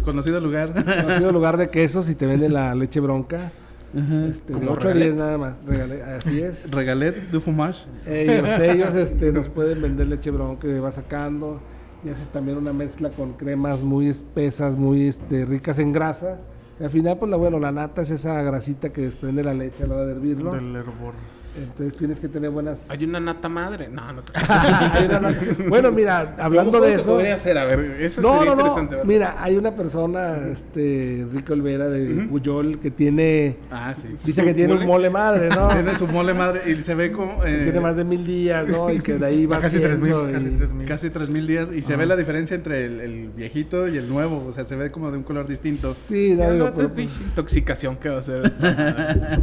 [0.05, 0.73] conocido lugar.
[0.73, 3.51] conocido lugar de quesos y te venden la leche bronca.
[3.95, 5.09] Este, de Como 8 a regalet.
[5.15, 5.55] 10 nada más.
[5.67, 6.71] Regale- así es.
[6.75, 7.87] Regalet du fromage.
[8.07, 11.61] Ellos, ellos este, nos pueden vender leche bronca que va sacando.
[12.05, 16.39] Y haces también una mezcla con cremas muy espesas, muy este, ricas en grasa.
[16.79, 19.87] Al final, pues la, bueno, la nata es esa grasita que desprende la leche a
[19.87, 20.53] la hora de hervirlo.
[20.53, 21.15] Del hervor.
[21.57, 22.79] Entonces tienes que tener buenas...
[22.89, 23.89] Hay una nata madre.
[23.89, 24.33] No, no te...
[25.69, 27.13] Bueno, mira, hablando ¿Cómo de se eso...
[27.13, 27.59] podría hacer?
[27.59, 28.61] A ver, eso No, sería no, no.
[28.61, 28.91] interesante.
[28.97, 29.05] ¿verdad?
[29.07, 33.57] Mira, hay una persona, este, Rico Olvera de Puyol, que tiene...
[33.71, 34.09] Ah, sí.
[34.25, 35.69] Dice que tiene un mole madre, ¿no?
[35.69, 37.45] Tiene su mole madre y se ve como...
[37.45, 38.93] eh, tiene más de mil días, ¿no?
[38.93, 40.87] Y que de ahí va Casi 3000, haciendo casi y- 3000.
[40.87, 44.45] Casi 3000 días y se ve la diferencia entre el, el viejito y el nuevo.
[44.47, 45.93] O sea, se ve como de un color distinto.
[45.95, 48.53] Sí, no, pero, pinche intoxicación que va a ser.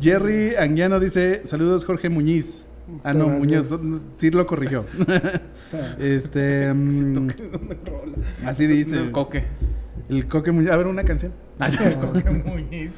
[0.00, 2.64] Jerry Anguiano dice: Saludos, Jorge Muñiz.
[3.04, 4.86] Ah, no, Muñoz, no, sí lo corrigió.
[5.98, 6.72] este.
[6.74, 7.28] mm,
[8.46, 8.96] así dice.
[8.98, 9.44] El coque.
[10.08, 10.70] El Coque Muñiz.
[10.70, 11.32] A ver, una canción.
[12.24, 12.92] Qué Muñiz.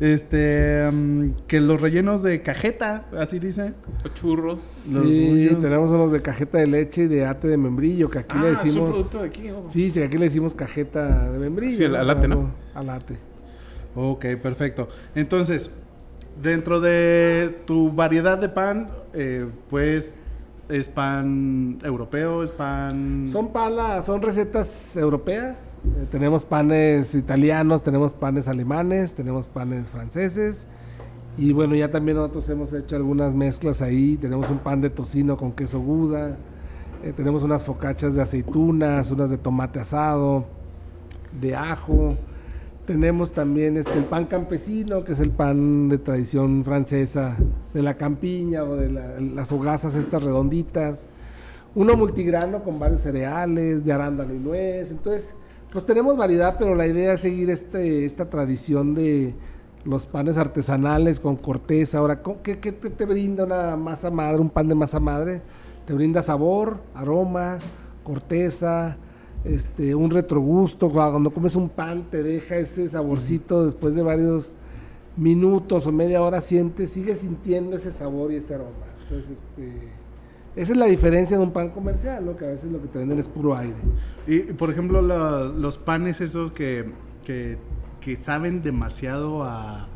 [0.00, 0.86] Este.
[0.92, 3.72] mm, que los rellenos de cajeta, así dice.
[4.04, 4.84] O churros.
[4.92, 8.36] Los Sí, tenemos unos de cajeta de leche y de ate de membrillo, que aquí
[8.36, 8.90] le Ah, es un decimos...
[8.90, 9.50] producto de aquí.
[9.50, 9.70] ojo.
[9.70, 11.74] Sí, sí, aquí le decimos cajeta de membrillo.
[11.78, 12.50] Sí, al- al ate, ¿no?
[12.74, 13.16] Al ate.
[13.94, 14.88] Ok, perfecto.
[15.14, 15.70] Entonces,
[16.40, 20.16] dentro de tu variedad de pan, eh, pues
[20.68, 23.28] es pan europeo, es pan...
[23.30, 25.58] Son palas, son recetas europeas.
[25.84, 30.66] Eh, tenemos panes italianos, tenemos panes alemanes, tenemos panes franceses.
[31.36, 34.16] Y bueno, ya también nosotros hemos hecho algunas mezclas ahí.
[34.16, 36.36] Tenemos un pan de tocino con queso guda.
[37.02, 40.44] eh, tenemos unas focachas de aceitunas, unas de tomate asado,
[41.40, 42.16] de ajo.
[42.86, 47.36] Tenemos también este, el pan campesino, que es el pan de tradición francesa,
[47.72, 51.06] de la campiña o de la- las hogazas estas redonditas.
[51.76, 54.90] Uno multigrano con varios cereales, de arándano y nuez.
[54.90, 55.32] Entonces,
[55.72, 59.32] pues tenemos variedad, pero la idea es seguir este, esta tradición de
[59.84, 61.98] los panes artesanales con corteza.
[61.98, 65.40] Ahora, ¿co- ¿qué, qué te, te brinda una masa madre, un pan de masa madre?
[65.86, 67.58] Te brinda sabor, aroma,
[68.04, 68.96] corteza,
[69.44, 70.88] este, un retrogusto.
[70.90, 74.54] Cuando comes un pan te deja ese saborcito después de varios
[75.16, 78.70] minutos o media hora sientes, sigues sintiendo ese sabor y ese aroma.
[79.02, 79.88] Entonces, este,
[80.56, 82.36] esa es la diferencia de un pan comercial, ¿no?
[82.36, 83.74] Que a veces lo que te venden es puro aire.
[84.26, 86.84] Y, por ejemplo, la- los panes esos que,
[87.24, 87.58] que,
[88.00, 89.88] que saben demasiado a, a-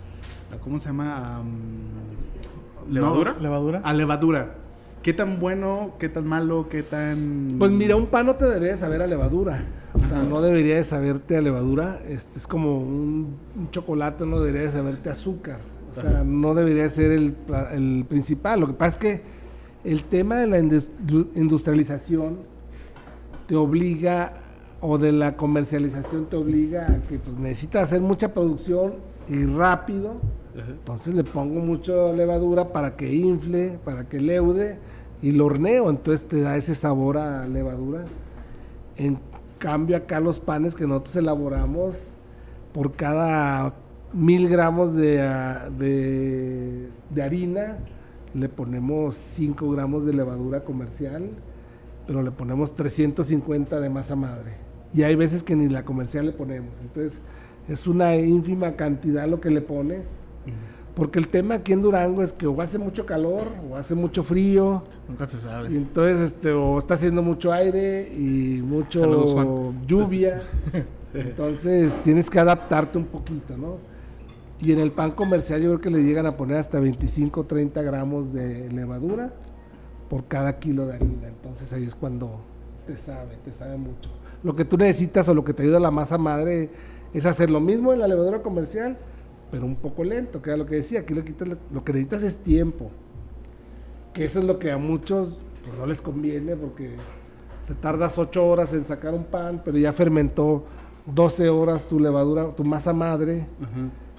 [0.63, 1.39] ¿Cómo se llama?
[1.39, 3.35] A, mm, ¿Levadura?
[3.35, 3.81] no, ¿Levadura?
[3.85, 4.55] a levadura.
[5.07, 7.55] ¿Qué tan bueno, qué tan malo, qué tan...?
[7.61, 9.63] Pues mira, un pan no te debería de saber a levadura.
[9.95, 12.01] O sea, no debería de saberte a levadura.
[12.09, 15.61] Este es como un, un chocolate, no debería de saberte azúcar.
[15.93, 17.37] O sea, no debería de ser el,
[17.73, 18.59] el principal.
[18.59, 19.23] Lo que pasa es que
[19.85, 20.89] el tema de la indus-
[21.37, 22.39] industrialización
[23.47, 24.33] te obliga,
[24.81, 28.95] o de la comercialización te obliga a que pues, necesitas hacer mucha producción
[29.29, 30.17] y rápido.
[30.59, 30.69] Ajá.
[30.69, 35.91] Entonces le pongo mucho levadura para que infle, para que leude y lo horneo.
[35.91, 38.05] Entonces te da ese sabor a levadura.
[38.97, 39.19] En
[39.59, 41.97] cambio acá los panes que nosotros elaboramos
[42.73, 43.75] por cada
[44.13, 47.79] mil gramos de, ah, de, de harina
[48.37, 51.31] le ponemos 5 gramos de levadura comercial,
[52.07, 54.53] pero le ponemos 350 de masa madre.
[54.93, 56.79] Y hay veces que ni la comercial le ponemos.
[56.83, 57.23] Entonces
[57.69, 60.07] es una ínfima cantidad lo que le pones.
[60.97, 64.23] Porque el tema aquí en Durango es que o hace mucho calor o hace mucho
[64.23, 64.83] frío.
[65.07, 65.69] Nunca se Y sabe.
[65.69, 70.41] entonces este, o está haciendo mucho aire y mucho Saludos, lluvia.
[71.15, 73.77] Entonces tienes que adaptarte un poquito, ¿no?
[74.61, 77.83] Y en el pan comercial yo creo que le llegan a poner hasta 25 30
[77.83, 79.33] gramos de levadura
[80.09, 81.29] por cada kilo de harina.
[81.29, 82.41] Entonces ahí es cuando
[82.87, 84.11] te sabe, te sabe mucho.
[84.43, 86.71] Lo que tú necesitas o lo que te ayuda la masa madre
[87.13, 88.97] es hacer lo mismo en la levadura comercial,
[89.51, 91.01] pero un poco lento, que era lo que decía.
[91.01, 92.91] Aquí lo, quitas, lo que necesitas es tiempo.
[94.13, 96.95] Que eso es lo que a muchos pues, no les conviene porque
[97.67, 100.65] te tardas 8 horas en sacar un pan, pero ya fermentó
[101.07, 103.47] 12 horas tu levadura, tu masa madre.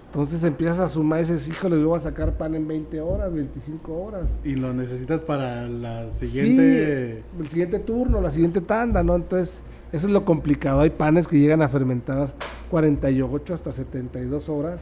[0.06, 3.34] Entonces empiezas a sumar y dices, híjole, yo voy a sacar pan en 20 horas,
[3.34, 4.40] 25 horas.
[4.44, 7.24] Y lo necesitas para la siguiente...
[7.24, 9.16] Sí, el siguiente turno, la siguiente tanda, ¿no?
[9.16, 9.60] Entonces,
[9.92, 10.80] eso es lo complicado.
[10.82, 12.34] Hay panes que llegan a fermentar
[12.70, 14.82] 48 hasta 72 horas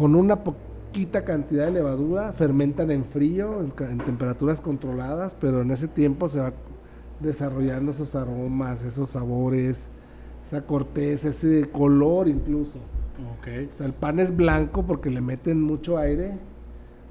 [0.00, 5.70] con una poquita cantidad de levadura, fermentan en frío, en, en temperaturas controladas, pero en
[5.72, 6.54] ese tiempo se va
[7.20, 9.90] desarrollando esos aromas, esos sabores,
[10.46, 12.78] esa corteza, ese color incluso.
[13.38, 13.48] Ok.
[13.70, 16.32] O sea, el pan es blanco porque le meten mucho aire.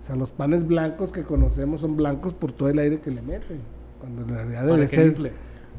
[0.02, 3.22] O sea, los panes blancos que conocemos son blancos por todo el aire que le
[3.22, 3.60] meten.
[4.00, 5.08] Cuando en realidad Para debe que ser.
[5.10, 5.32] infle.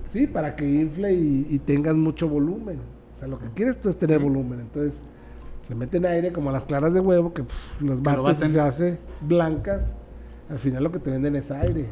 [0.06, 2.78] Sí, para que infle y, y tengas mucho volumen.
[3.12, 4.60] O sea, lo que quieres tú es tener volumen.
[4.60, 5.02] Entonces,
[5.70, 8.60] Le meten aire como a las claras de huevo, que pff, los Que bates se
[8.60, 9.94] hace blancas.
[10.50, 11.86] Al final lo que te venden es aire.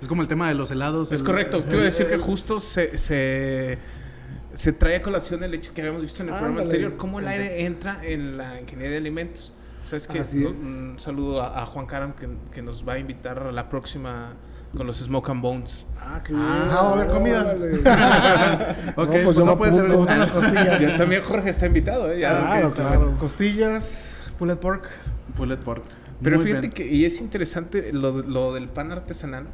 [0.00, 1.10] Es como el tema de los helados.
[1.12, 1.60] Es el- correcto.
[1.62, 3.78] Te iba a el- decir que justo se, se,
[4.52, 7.28] se trae a colación el hecho que habíamos visto en el programa anterior, cómo el
[7.28, 9.54] aire entra en la ingeniería de alimentos.
[9.84, 10.20] ¿Sabes qué?
[10.20, 10.58] Así es.
[10.58, 14.34] Un saludo a, a Juan Caram que, que nos va a invitar a la próxima
[14.76, 15.86] con los Smoke and Bones.
[16.00, 17.54] Ah, qué Ah, va a haber comida.
[18.96, 19.84] Ok, pues pues yo no puede ser.
[19.88, 20.80] Me gustan las costillas.
[20.80, 22.18] Ya también Jorge está invitado, ¿eh?
[22.20, 23.16] Ya, Claro, claro.
[23.18, 24.88] Costillas, pulled pork.
[25.36, 25.82] Pulled pork.
[26.22, 26.72] Pero Muy fíjate bien.
[26.72, 29.46] que, y es interesante lo, lo del pan artesanal,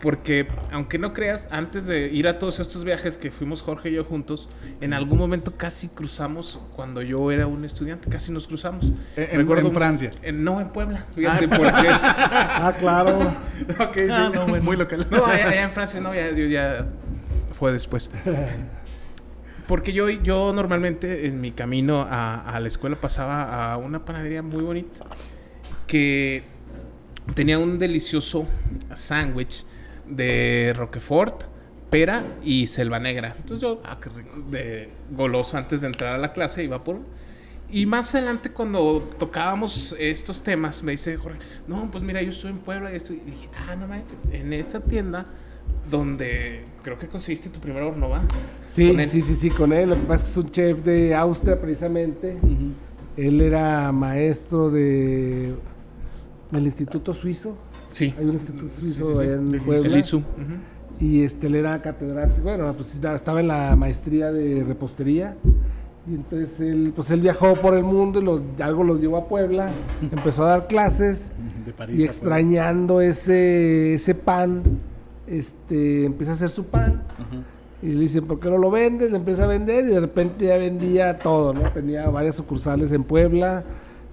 [0.00, 3.94] porque aunque no creas, antes de ir a todos estos viajes que fuimos Jorge y
[3.94, 4.48] yo juntos,
[4.80, 8.92] en algún momento casi cruzamos, cuando yo era un estudiante, casi nos cruzamos.
[9.16, 10.12] En- en Francia.
[10.22, 11.88] en- no, en Puebla, fíjate, porque...
[11.90, 13.18] Ah, claro.
[13.78, 14.64] Ok, sí, Ah, no, bueno.
[14.64, 15.06] muy local.
[15.10, 16.86] No, allá, allá en Francia no, ya, yo ya
[17.52, 18.10] fue después.
[19.66, 24.42] Porque yo, yo normalmente en mi camino a, a la escuela pasaba a una panadería
[24.42, 25.04] muy bonita
[25.86, 26.42] que
[27.34, 28.46] tenía un delicioso
[28.94, 29.64] sándwich
[30.10, 31.44] de Roquefort,
[31.90, 33.34] pera y selva negra.
[33.36, 36.98] Entonces yo, ah, qué rico, de goloso antes de entrar a la clase iba por...
[37.72, 42.50] Y más adelante cuando tocábamos estos temas, me dice Jorge, no, pues mira, yo estoy
[42.50, 43.22] en Puebla y estoy...
[43.24, 45.26] Y dije, ah, no manches, en esa tienda
[45.88, 48.22] donde creo que conseguiste tu primer horno, ¿va?
[48.68, 49.90] Sí, sí, sí, sí, con él.
[49.90, 52.36] Lo que pasa es que es un chef de Austria, precisamente.
[52.42, 52.72] Ujú.
[53.16, 55.54] Él era maestro de
[56.50, 57.56] del Instituto Suizo.
[57.90, 58.14] Sí.
[58.18, 59.20] Hay un Instituto Suizo sí, sí.
[59.20, 59.88] allá en Puebla.
[59.88, 60.22] El ISU.
[61.00, 62.42] Y este, él era catedrático.
[62.42, 65.36] Bueno, pues estaba en la maestría de repostería.
[66.10, 68.20] Y entonces él, pues él viajó por el mundo
[68.58, 69.68] y algo lo llevó a Puebla.
[70.02, 71.30] empezó a dar clases.
[71.64, 71.98] De París.
[71.98, 74.62] Y extrañando ese, ese pan,
[75.26, 77.02] este, empieza a hacer su pan.
[77.82, 79.10] Y le dicen, ¿por qué no lo vendes?
[79.10, 81.62] Le empieza a vender y de repente ya vendía todo, ¿no?
[81.70, 83.64] Tenía varias sucursales en Puebla,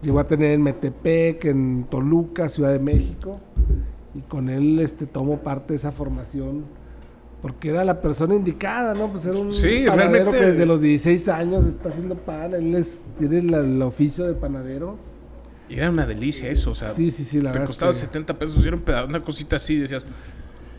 [0.01, 3.41] llegó a tener en Metepec, en Toluca, Ciudad de México.
[4.17, 6.65] Y con él este, tomó parte de esa formación,
[7.41, 9.11] porque era la persona indicada, ¿no?
[9.11, 13.01] Pues era un Sí, panadero que desde los 16 años está haciendo pan, él es,
[13.19, 14.97] tiene la- el oficio de panadero.
[15.69, 18.39] Y era una delicia eso, o sea, Sí, sí, sí, la te costaba que- 70
[18.39, 20.05] pesos era una cosita así, decías,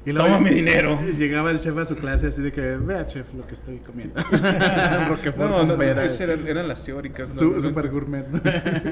[0.06, 0.98] Y Toma mi dinero.
[1.18, 4.14] Llegaba el chef a su clase así de que, vea chef lo que estoy comiendo.
[5.08, 7.28] Roquefort no, no, eran, eran las teóricas.
[7.30, 7.34] ¿no?
[7.34, 8.24] Su- No, super gourmet.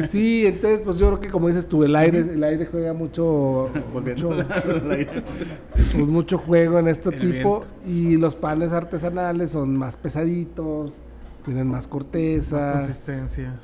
[0.09, 3.71] Sí, entonces pues yo creo que como dices tú, el aire, el aire juega mucho,
[3.93, 4.47] Volviendo mucho,
[4.83, 5.23] al aire.
[5.73, 7.67] pues, mucho juego en este El tipo viento.
[7.87, 10.93] y los panes artesanales son más pesaditos,
[11.45, 13.55] tienen más corteza, Consistencia.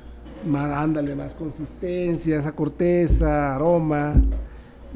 [0.47, 4.15] más, ándale, más consistencia, esa corteza, aroma.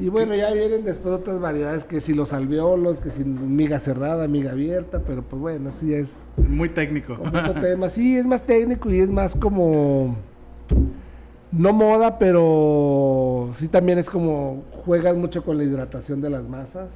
[0.00, 4.28] Y bueno, ya vienen después otras variedades que si los alveolos, que si miga cerrada,
[4.28, 7.14] miga abierta, pero pues bueno, así es Muy técnico.
[7.14, 7.88] otro tema.
[7.88, 10.16] Sí, es más técnico y es más como.
[11.50, 14.62] No moda, pero sí también es como.
[14.84, 16.90] Juegas mucho con la hidratación de las masas.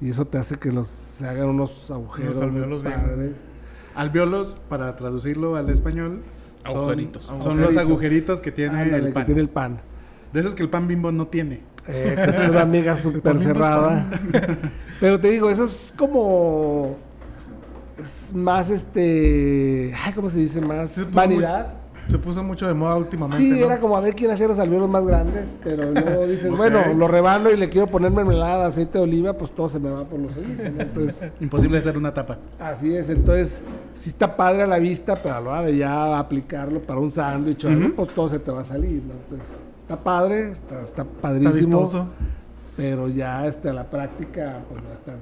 [0.00, 2.36] Y eso te hace que los se hagan unos agujeros.
[2.36, 3.36] Muy alveolos bien.
[3.94, 6.22] Alveolos, para traducirlo al español,
[6.64, 7.24] son, Agujeritos.
[7.40, 9.26] son los agujeritos que tiene Ándale, el que pan.
[9.26, 9.80] tiene el pan.
[10.32, 11.60] De esos que el pan bimbo no tiene.
[11.88, 14.06] Eh, que es una amiga súper Poniendo cerrada.
[15.00, 16.96] Pero te digo, eso es como.
[18.02, 19.92] Es más este.
[20.04, 20.60] Ay, ¿cómo se dice?
[20.60, 21.74] Más Se vanidad.
[22.08, 23.38] Se puso mucho de moda últimamente.
[23.38, 23.66] Sí, ¿no?
[23.66, 27.06] era como a ver quién hacía los alveolos más grandes, pero luego dices, bueno, lo
[27.06, 30.18] rebano y le quiero poner mermelada, aceite de oliva, pues todo se me va por
[30.18, 30.72] los oídos.
[30.72, 30.80] ¿no?
[30.82, 32.38] Entonces, Imposible hacer una tapa.
[32.58, 33.10] así es.
[33.10, 33.62] Entonces,
[33.94, 37.12] sí está padre a la vista, pero a la hora de ya aplicarlo para un
[37.12, 39.12] sándwich o algo, pues todo se te va a salir, ¿no?
[39.12, 39.46] Entonces,
[39.90, 42.06] está padre, está, está Está padrísimo, vistoso.
[42.76, 45.16] pero ya este, a la práctica, pues no es tan,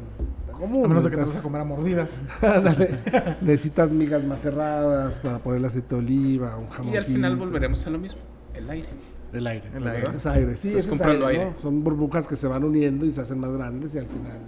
[0.47, 0.85] tan común.
[0.85, 2.21] A menos de que te vas a comer a mordidas.
[2.43, 2.99] ándale,
[3.41, 6.93] necesitas migas más cerradas para ponerle aceite de oliva, un jamón.
[6.93, 8.21] Y al final volveremos a lo mismo,
[8.55, 8.89] el aire.
[9.33, 9.71] El aire.
[9.75, 10.11] El aire.
[10.17, 11.55] Es aire, sí, Estás eso es comprando aire, aire.
[11.57, 11.63] ¿no?
[11.63, 14.39] Son burbujas que se van uniendo y se hacen más grandes y al final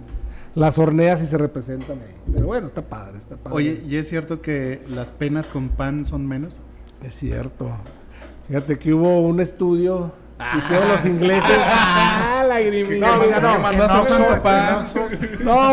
[0.53, 2.15] las horneas y se representan ahí.
[2.31, 3.55] Pero bueno, está padre, está padre.
[3.55, 6.61] Oye, ¿y es cierto que las penas con pan son menos?
[7.03, 7.71] es cierto.
[8.51, 11.57] Fíjate que hubo un estudio que hicieron los ingleses.
[11.57, 13.15] ¡Ah, lagrimita!
[13.15, 13.39] No, mira,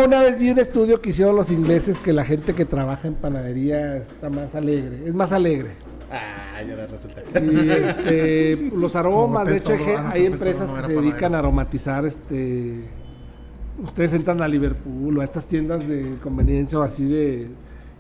[0.07, 3.15] una vez vi un estudio que hicieron los ingleses que la gente que trabaja en
[3.15, 5.73] panadería está más alegre, es más alegre.
[6.13, 7.21] Ah, ya resulta.
[7.41, 12.07] Y este, los aromas, de hecho hay, ah, empresas no que se dedican a aromatizar,
[12.07, 12.85] este,
[13.83, 17.49] ustedes entran a Liverpool o a estas tiendas de conveniencia o así de,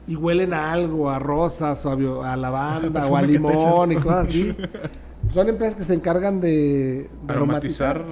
[0.09, 3.97] y huelen a algo, a rosas o a, bio- a lavanda o a limón y
[3.97, 4.57] cosas así.
[5.35, 8.03] Son empresas que se encargan de, de Aromatizar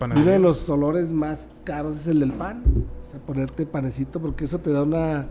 [0.00, 2.62] Y uno de los olores más caros es el del pan.
[3.06, 5.26] O sea, ponerte panecito porque eso te da una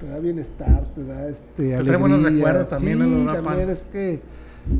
[0.00, 2.38] te da bienestar, te da este Te trae buenos alegría.
[2.46, 3.70] recuerdos también, Sí, el olor a también pan.
[3.70, 4.20] es que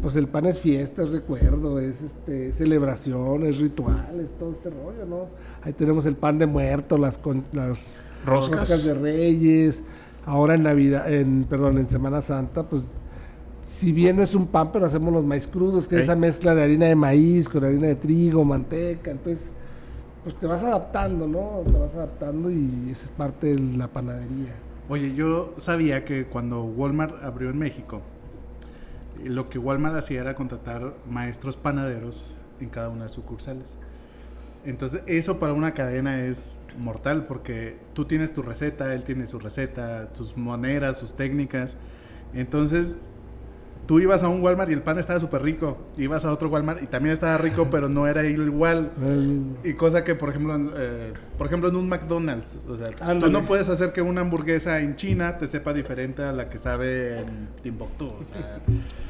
[0.02, 4.70] pues el pan es fiesta, es recuerdo, es este celebración, es ritual, es todo este
[4.70, 5.26] rollo, ¿no?
[5.62, 8.84] Ahí tenemos el pan de muerto, las con, las Roscas.
[8.84, 9.82] de Reyes,
[10.26, 12.84] ahora en Navidad, en perdón, en Semana Santa, pues
[13.62, 16.54] si bien no es un pan, pero hacemos los maíz crudos, que es esa mezcla
[16.54, 19.50] de harina de maíz con harina de trigo, manteca, entonces
[20.22, 21.62] pues te vas adaptando, ¿no?
[21.64, 24.54] Te vas adaptando y esa es parte de la panadería.
[24.88, 28.02] Oye, yo sabía que cuando Walmart abrió en México,
[29.24, 32.24] lo que Walmart hacía era contratar maestros panaderos
[32.60, 33.78] en cada una de sus sucursales.
[34.64, 39.38] Entonces, eso para una cadena es mortal porque tú tienes tu receta, él tiene su
[39.38, 41.76] receta, sus maneras, sus técnicas.
[42.34, 42.98] Entonces,
[43.90, 45.76] tú ibas a un Walmart y el pan estaba súper rico.
[45.98, 48.92] Ibas a otro Walmart y también estaba rico, pero no era igual.
[49.64, 53.28] Y cosa que, por ejemplo, en, eh, por ejemplo, en un McDonald's, o sea, tú
[53.32, 57.18] no puedes hacer que una hamburguesa en China te sepa diferente a la que sabe
[57.18, 58.04] en Timbuktu.
[58.06, 58.60] O sea,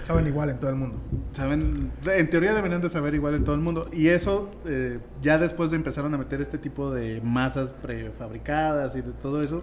[0.07, 0.97] Saben igual en todo el mundo.
[1.33, 3.91] saben, en teoría deberían de saber igual en todo el mundo.
[3.93, 9.03] Y eso, eh, ya después de empezaron a meter este tipo de masas prefabricadas y
[9.03, 9.63] de todo eso.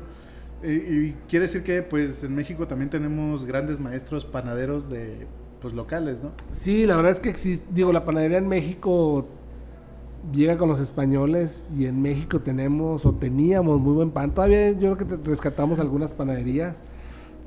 [0.63, 5.27] Y, quiere decir que, pues, en México también tenemos grandes maestros panaderos de,
[5.61, 6.31] pues, locales, ¿no?
[6.51, 9.27] Sí, la verdad es que existe, digo, la panadería en México
[10.33, 14.33] llega con los españoles y en México tenemos o teníamos muy buen pan.
[14.33, 16.81] Todavía yo creo que rescatamos algunas panaderías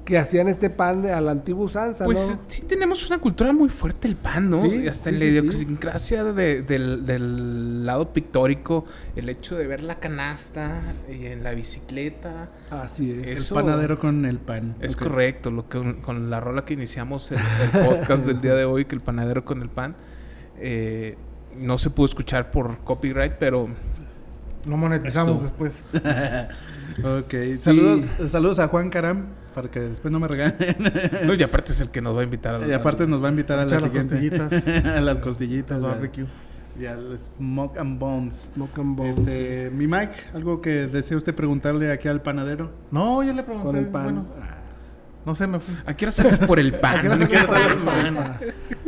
[0.04, 2.40] que hacían este pan de- a la antigua usanza, Pues ¿no?
[2.48, 4.60] sí tenemos una cultura muy fuerte el pan, ¿no?
[4.62, 5.38] Sí, hasta sí, en la sí, sí.
[5.38, 8.84] idiosincrasia de- del, del lado pictórico,
[9.14, 12.48] el hecho de ver la canasta y en la bicicleta.
[12.70, 13.18] Así es.
[13.18, 14.74] El Eso- panadero con el pan.
[14.80, 18.64] Es correcto, lo que, con la rola que iniciamos el, el podcast del día de
[18.64, 19.94] hoy, que el panadero con el pan,
[20.58, 21.16] eh,
[21.56, 23.68] no se pudo escuchar por copyright, pero
[24.66, 25.64] No monetizamos Esto.
[25.64, 25.84] después.
[27.04, 30.76] Ok, saludos, saludos a Juan Caram para que después no me regañen.
[31.26, 33.22] no, y aparte es el que nos va a invitar a la y aparte nos
[33.22, 34.14] va a invitar a la las siguiente.
[34.14, 34.84] costillitas.
[34.96, 35.82] a las costillitas.
[35.82, 36.26] Barbecue.
[36.80, 38.50] Y al Smoke and Bones.
[38.54, 42.70] Smoke and Bones, Este, mi Mike, algo que desea usted preguntarle aquí al panadero.
[42.90, 43.66] No, yo le pregunté.
[43.66, 44.04] con el pan.
[44.04, 44.56] Bueno, Ah.
[45.26, 45.74] no sé, me fui.
[45.84, 46.96] ¿A qué hora sales por el pan?
[46.98, 48.36] ¿A qué hora sales quiero por el pan?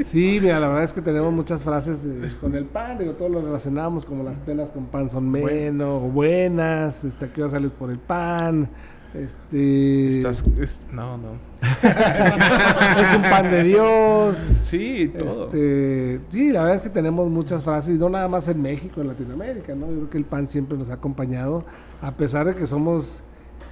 [0.07, 3.29] Sí, mira, la verdad es que tenemos muchas frases de- con el pan, digo, todo
[3.29, 7.51] lo relacionamos, como las penas con pan son menos, o buenas, este, ¿a qué hora
[7.51, 8.69] sales por el pan?
[9.15, 10.07] Este...
[10.07, 11.33] Estás, es- no, no.
[11.63, 14.37] es un pan de Dios.
[14.61, 15.47] Sí, todo.
[15.47, 19.09] Este, sí, la verdad es que tenemos muchas frases, no nada más en México, en
[19.09, 19.87] Latinoamérica, ¿no?
[19.89, 21.65] Yo creo que el pan siempre nos ha acompañado,
[22.01, 23.23] a pesar de que somos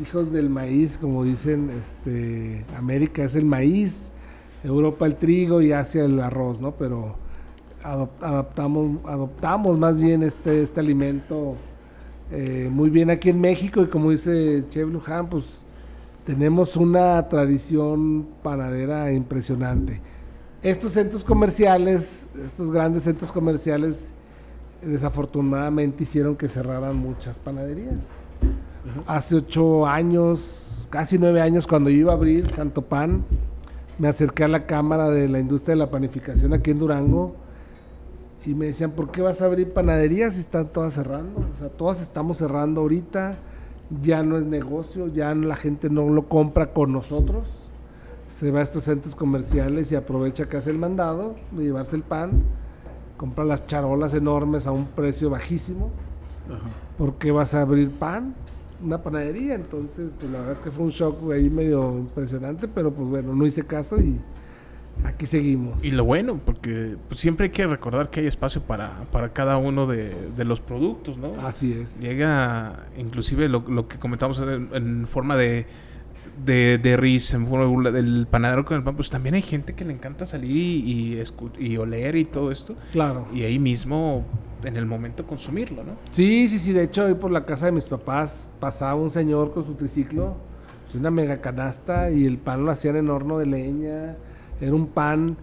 [0.00, 4.12] hijos del maíz, como dicen, este, América es el maíz,
[4.62, 6.72] Europa el trigo y Asia el arroz, ¿no?
[6.72, 7.16] Pero
[7.82, 11.56] adop- adaptamos, adoptamos más bien este, este alimento
[12.32, 15.44] eh, muy bien aquí en México y como dice Chef Luján, pues
[16.24, 20.00] tenemos una tradición panadera impresionante.
[20.62, 24.12] Estos centros comerciales, estos grandes centros comerciales,
[24.82, 27.98] desafortunadamente hicieron que cerraran muchas panaderías.
[29.06, 33.24] Hace ocho años, casi nueve años, cuando yo iba a abrir Santo Pan,
[33.98, 37.34] me acerqué a la Cámara de la Industria de la Panificación aquí en Durango
[38.44, 41.40] y me decían, ¿por qué vas a abrir panaderías si están todas cerrando?
[41.54, 43.36] O sea, todas estamos cerrando ahorita,
[44.02, 47.46] ya no es negocio, ya la gente no lo compra con nosotros.
[48.28, 52.02] Se va a estos centros comerciales y aprovecha que hace el mandado de llevarse el
[52.02, 52.42] pan,
[53.18, 55.90] compra las charolas enormes a un precio bajísimo.
[56.96, 58.34] ¿Por qué vas a abrir pan?
[58.82, 59.54] Una panadería.
[59.54, 63.34] Entonces, pues la verdad es que fue un shock ahí medio impresionante, pero pues bueno,
[63.34, 64.18] no hice caso y
[65.04, 65.82] aquí seguimos.
[65.84, 69.56] Y lo bueno, porque pues, siempre hay que recordar que hay espacio para, para cada
[69.56, 71.34] uno de, de los productos, ¿no?
[71.46, 71.98] Así es.
[71.98, 75.66] Llega, inclusive lo, lo que comentamos en, en forma de,
[76.44, 79.84] de, de risa, en forma del panadero con el pan, pues también hay gente que
[79.84, 82.76] le encanta salir y, escu- y oler y todo esto.
[82.92, 83.26] Claro.
[83.32, 84.24] Y ahí mismo,
[84.64, 85.92] en el momento, consumirlo, ¿no?
[86.10, 86.72] Sí, sí, sí.
[86.72, 90.36] De hecho, hoy por la casa de mis papás pasaba un señor con su triciclo,
[90.92, 94.16] y una mega canasta, y el pan lo hacían en horno de leña.
[94.60, 95.36] Era un pan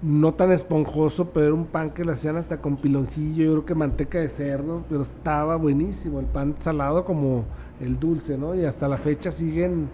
[0.00, 3.66] no tan esponjoso, pero era un pan que lo hacían hasta con piloncillo, yo creo
[3.66, 6.20] que manteca de cerdo, pero estaba buenísimo.
[6.20, 7.44] El pan salado como
[7.80, 8.54] el dulce, ¿no?
[8.54, 9.88] Y hasta la fecha siguen,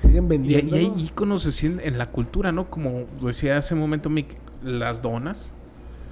[0.00, 0.76] siguen vendiendo.
[0.76, 2.70] y hay íconos así en, en la cultura, ¿no?
[2.70, 4.28] Como decía hace un momento Mick,
[4.62, 5.52] las donas.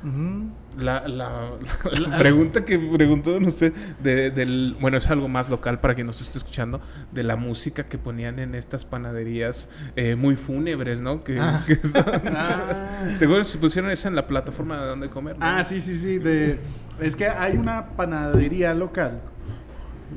[0.03, 0.51] Ujú.
[0.79, 1.51] La, la,
[1.93, 3.73] la- la pregunta que preguntó usted
[4.03, 6.81] de, del bueno es algo más local para quien nos esté escuchando
[7.13, 12.05] de la música que ponían en estas panaderías eh, muy fúnebres no que, que son-
[13.19, 15.47] te acuerdas si pusieron esa en la plataforma de donde comer ¿no?
[15.47, 16.19] Ah, sí, sí, sí.
[16.19, 16.59] De,
[17.01, 19.21] es que hay una panadería local,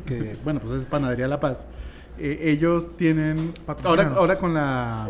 [0.06, 1.66] que, bueno, pues es Panadería La Paz,
[2.20, 3.54] eh, ellos tienen...
[3.84, 5.10] Ahora, ahora con la...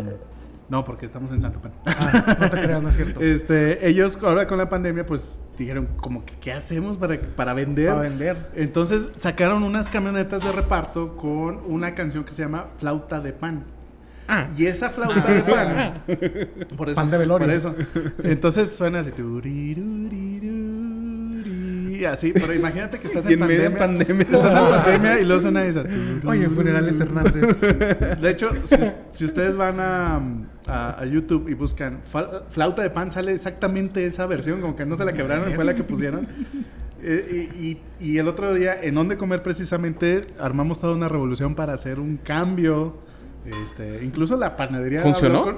[0.70, 1.72] No, porque estamos en Santo Pan.
[1.86, 3.20] Ah, no te creas, no es cierto.
[3.22, 7.90] Este, ellos ahora con la pandemia, pues dijeron como que qué hacemos para, para vender.
[7.90, 8.52] Para vender.
[8.56, 13.78] Entonces sacaron unas camionetas de reparto con una canción que se llama Flauta de Pan.
[14.28, 14.48] Ah.
[14.58, 16.04] Y esa flauta de pan.
[16.76, 16.96] Por eso.
[16.96, 17.48] Pan de velorio.
[17.48, 17.76] Por eso.
[18.24, 19.12] Entonces suena así.
[21.98, 24.22] Turirurirurí, Así, pero imagínate que estás en, pandemia, de pandemia.
[24.24, 25.84] Estás en pandemia y luego suena esa.
[26.26, 27.60] Oye, Funerales Hernández.
[28.22, 28.76] De hecho, si,
[29.12, 30.16] si ustedes van a,
[30.68, 32.00] a- a YouTube y buscan
[32.52, 35.76] flauta de pan, sale exactamente esa versión, como que no se la quebraron, fue la
[35.76, 36.28] que pusieron.
[37.00, 41.54] Eh, y, y- y el otro día, en Donde Comer, precisamente, armamos toda una revolución
[41.54, 42.98] para hacer un cambio.
[43.64, 45.02] Este, incluso la panadería.
[45.02, 45.44] ¿Funcionó?
[45.44, 45.58] con-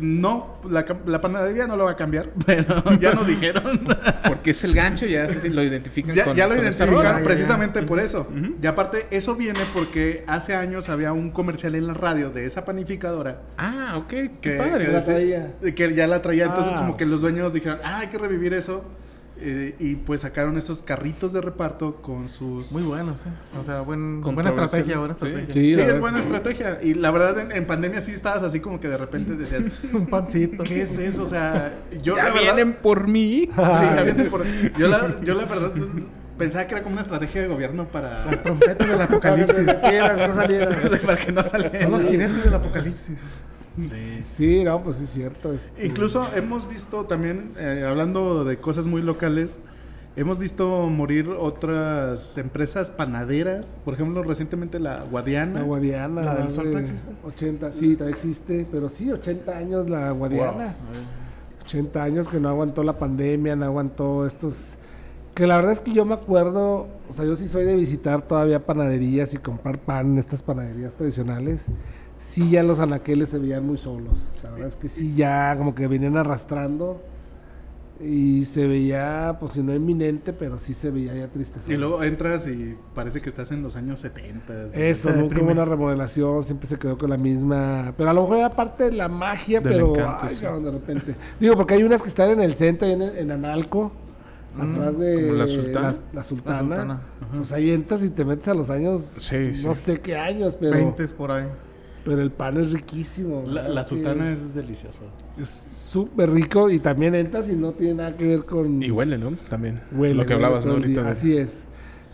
[0.00, 0.84] no, la,
[1.20, 3.80] panadería no lo va a cambiar, pero ya nos dijeron.
[4.26, 7.82] Porque es el gancho, ya lo identifican Ya, con ya lo con identificaron ya, precisamente
[7.82, 8.28] por eso.
[8.62, 12.64] Y aparte, eso viene porque hace años había un comercial en la radio de esa
[12.64, 14.86] panificadora Ah, ok, qué que, padre.
[14.86, 15.52] que la traía.
[15.74, 16.44] que ya la traía.
[16.44, 16.78] Entonces, Ah.
[16.78, 18.84] como que los dueños dijeron, ah, hay que revivir eso.
[19.42, 22.70] Eh, y pues sacaron esos carritos de reparto con sus.
[22.72, 23.30] Muy buenos, ¿eh?
[23.60, 25.26] O sea, buen, buena estrategia, buena Sí.
[25.26, 25.52] estrategia.
[25.54, 26.78] Sí, Sí, es buena estrategia.
[26.82, 29.62] Y la verdad, en, en pandemia sí estabas así como que de repente decías,
[29.92, 30.62] Un pancito.
[30.64, 31.22] ¿qué es eso?
[31.22, 31.72] O sea,
[32.02, 33.48] yo ya la verdad- vienen por mí.
[33.50, 34.44] Sí, ya vienen por-
[34.76, 35.72] Yo la, yo la verdad
[36.36, 39.66] pensaba que era como una estrategia de gobierno para, Las trompetas del apocalipsis.
[39.88, 40.76] Quieras, no salieras.
[41.00, 41.78] para que no saliera.
[41.80, 43.16] Son los jinetes del apocalipsis.
[43.80, 44.22] Sí.
[44.24, 45.52] Sí, no, pues sí es cierto.
[45.52, 49.58] este, Incluso hemos visto también, eh, hablando de cosas muy locales,
[50.16, 53.74] hemos visto morir otras empresas panaderas.
[53.84, 55.60] Por ejemplo, recientemente la Guadiana.
[55.60, 56.22] La Guadiana.
[56.22, 57.10] ¿La del Sol existe?
[57.24, 60.74] 80, sí, todavía existe, pero sí, 80 años la Guadiana.
[61.64, 64.76] 80 años que no aguantó la pandemia, no aguantó estos...
[65.34, 68.22] Que la verdad es que yo me acuerdo, o sea, yo sí soy de visitar
[68.22, 71.66] todavía panaderías y comprar pan en estas panaderías tradicionales.
[72.20, 74.14] Sí, ya los anaqueles se veían muy solos.
[74.44, 77.02] La verdad es que sí, ya como que venían arrastrando
[78.02, 81.60] y se veía, pues si no inminente, pero sí se veía ya triste.
[81.70, 84.68] Y luego entras y parece que estás en los años 70.
[84.74, 85.42] Eso, nunca deprime.
[85.42, 87.92] hubo una remodelación, siempre se quedó con la misma.
[87.98, 90.42] Pero a lo mejor era parte de la magia, Del pero encanto, ay, sí.
[90.44, 91.14] cabrón, de repente.
[91.40, 93.92] Digo, porque hay unas que están en el centro, ahí en, en Analco,
[94.58, 95.90] atrás de como la Sultana.
[95.92, 96.56] La, la Sultana.
[96.56, 97.02] La Sultana.
[97.36, 99.66] Pues ahí entras y te metes a los años, Sí, sí.
[99.66, 101.46] no sé qué años, pero, 20 por ahí.
[102.04, 103.44] Pero el pan es riquísimo.
[103.46, 105.04] La, sultana es delicioso.
[105.40, 105.48] es
[105.88, 108.82] súper rico y también entras y no tiene nada que ver con...
[108.82, 109.32] Y huele, ¿no?
[109.48, 109.80] También.
[109.92, 110.72] Huele, Lo que hablabas, ¿no?
[110.72, 111.02] Ahorita.
[111.02, 111.64] de- Así es.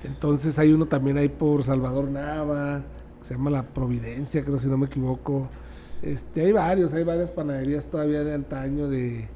[0.04, 2.82] Entonces hay uno también ahí por Salvador Nava,
[3.20, 5.48] que se llama La Providencia, creo si no me equivoco.
[6.02, 9.28] Este, hay varios, hay varias panaderías todavía de antaño de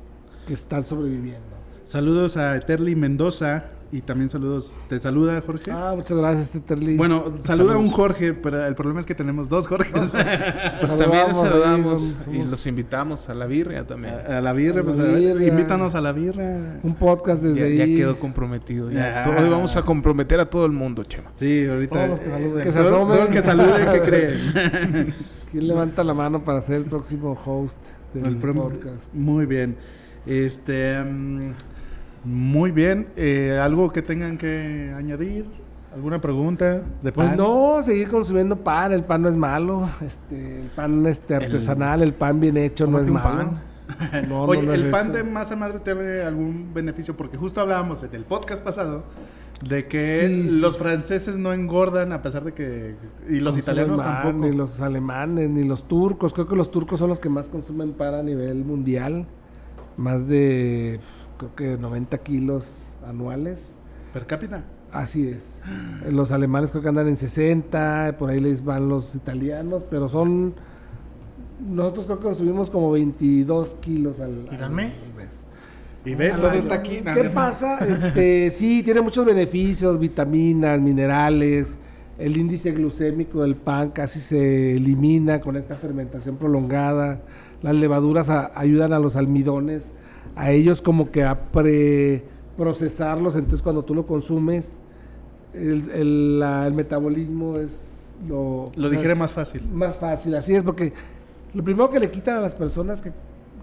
[0.47, 1.49] que están sobreviviendo.
[1.83, 4.79] Saludos a Eterly Mendoza y también saludos.
[4.89, 5.71] ¿Te saluda Jorge?
[5.73, 6.97] Ah, muchas gracias, Teterli.
[6.97, 7.89] Bueno, saluda a un.
[7.91, 10.13] Jorge, pero el problema es que tenemos dos Jorges.
[10.81, 14.15] Pues también Saludamos, ahí, y los invitamos a la birria también.
[14.15, 15.49] a, a la birra, A pues la a birria.
[15.49, 16.79] invítanos a la birra.
[16.83, 17.95] un podcast desde Ya, ahí.
[17.95, 18.91] ya quedó comprometido.
[18.91, 19.25] ya.
[19.27, 19.37] Ya.
[19.43, 21.31] Hoy vamos a comprometer a todo el mundo, Chema.
[21.35, 21.97] Sí, ahorita.
[21.97, 22.65] Todos los que saluden.
[22.65, 25.15] Que se todo- el que salude, ¿qué creen?
[25.51, 27.79] ¿Quién levanta la mano para ser el próximo host
[28.15, 29.13] del El podcast?
[29.13, 29.77] Muy bien.
[30.27, 31.03] Este.
[31.03, 31.53] mm,
[32.25, 33.09] muy bien.
[33.17, 35.47] Eh, ¿Algo que tengan que añadir?
[35.95, 40.69] ¿Alguna pregunta de Pues no, seguir consumiendo pan, el pan no es malo, este, el
[40.69, 43.29] pan este artesanal, el, pan bien hecho no es un malo.
[43.29, 43.71] pan.
[44.29, 47.17] No, Oye, no, no es ¿el pan de masa madre tiene algún beneficio?
[47.17, 49.03] Porque justo hablábamos en el podcast pasado
[49.69, 50.59] de que Sí, sí.
[50.59, 52.95] los franceses no engordan a pesar de que...
[53.29, 54.47] Y los Consumen italianos tampoco.
[54.47, 56.33] Ni los alemanes, ni los turcos.
[56.33, 59.27] Creo que los turcos son los que más consumen pan a nivel mundial.
[59.97, 61.01] Más de,
[61.41, 62.67] creo que 90 kilos
[63.07, 63.75] anuales.
[64.13, 64.63] Per cápita.
[64.93, 65.61] Así es.
[66.11, 70.55] Los alemanes creo que andan en 60, por ahí les van los italianos, pero son...
[71.69, 74.93] Nosotros creo que consumimos como 22 kilos al, al mes.
[76.05, 77.01] Y ve, todo está aquí.
[77.15, 77.79] ¿Qué pasa?
[77.87, 81.77] Este, sí, tiene muchos beneficios, vitaminas, minerales.
[82.19, 87.21] El índice glucémico del pan casi se elimina con esta fermentación prolongada.
[87.63, 89.93] Las levaduras a- ayudan a los almidones,
[90.41, 91.39] a ellos como que a
[92.57, 93.37] preprocesarlos.
[93.37, 94.77] Entonces, cuando tú lo consumes,
[95.55, 99.63] el, el- la- el metabolismo es lo, Lo o sea, digiere más fácil.
[99.73, 100.93] más fácil, así es, porque
[101.55, 103.13] lo primero que le quitan a las personas que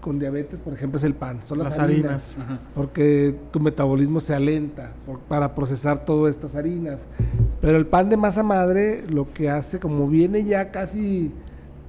[0.00, 2.60] con diabetes, por ejemplo, es el pan, son las, Las harinas, harinas.
[2.74, 7.04] porque tu metabolismo se alenta por- para procesar todas estas harinas.
[7.60, 11.32] Pero el pan de masa madre lo que hace, como viene ya casi,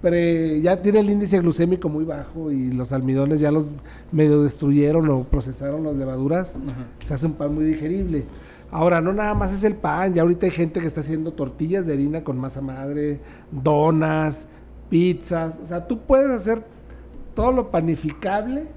[0.01, 3.65] pre- ya tiene el índice glucémico muy bajo y los almidones ya los
[4.11, 6.57] medio destruyeron o procesaron las levaduras,
[7.03, 8.25] se hace un pan muy digerible.
[8.71, 11.85] Ahora, no nada más es el pan, ya ahorita hay gente que está haciendo tortillas
[11.87, 13.19] de harina con masa madre,
[13.51, 14.47] donas,
[14.89, 16.63] pizzas, o sea, tú puedes hacer
[17.33, 18.67] todo lo panificable.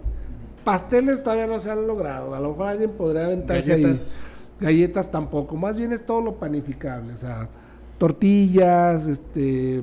[0.64, 4.16] Pasteles todavía no se han logrado, a lo mejor alguien podría aventarse Galletas.
[4.16, 4.66] ahí.
[4.66, 7.48] Galletas tampoco, más bien es todo lo panificable, o sea,
[7.98, 9.82] tortillas, este,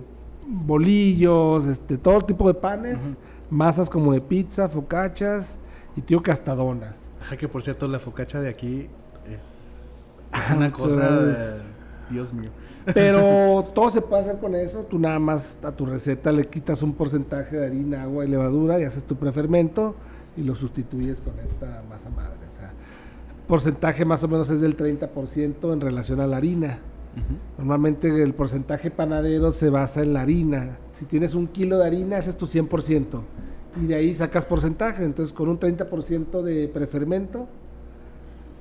[0.50, 3.00] bolillos, este, todo tipo de panes,
[3.50, 5.58] masas como de pizza, focachas
[5.96, 6.98] y tío castadonas.
[7.30, 8.88] Ay, que por cierto, la focacha de aquí
[9.26, 11.62] es, es Ah, una cosa de...
[12.10, 12.50] Dios mío.
[12.94, 14.80] Pero todo se puede hacer con eso.
[14.90, 18.80] Tú nada más a tu receta le quitas un porcentaje de harina, agua y levadura
[18.80, 19.96] y haces tu prefermento
[20.36, 22.38] y lo sustituyes con esta masa madre.
[22.50, 22.72] O sea,
[23.48, 26.80] porcentaje más o menos es del 30% en relación a la harina.
[27.58, 30.78] Normalmente el porcentaje panadero se basa en la harina.
[30.98, 33.22] Si tienes un kilo de harina, ese es tu 100%.
[33.82, 35.04] Y de ahí sacas porcentaje.
[35.04, 37.48] Entonces, con un 30% de prefermento,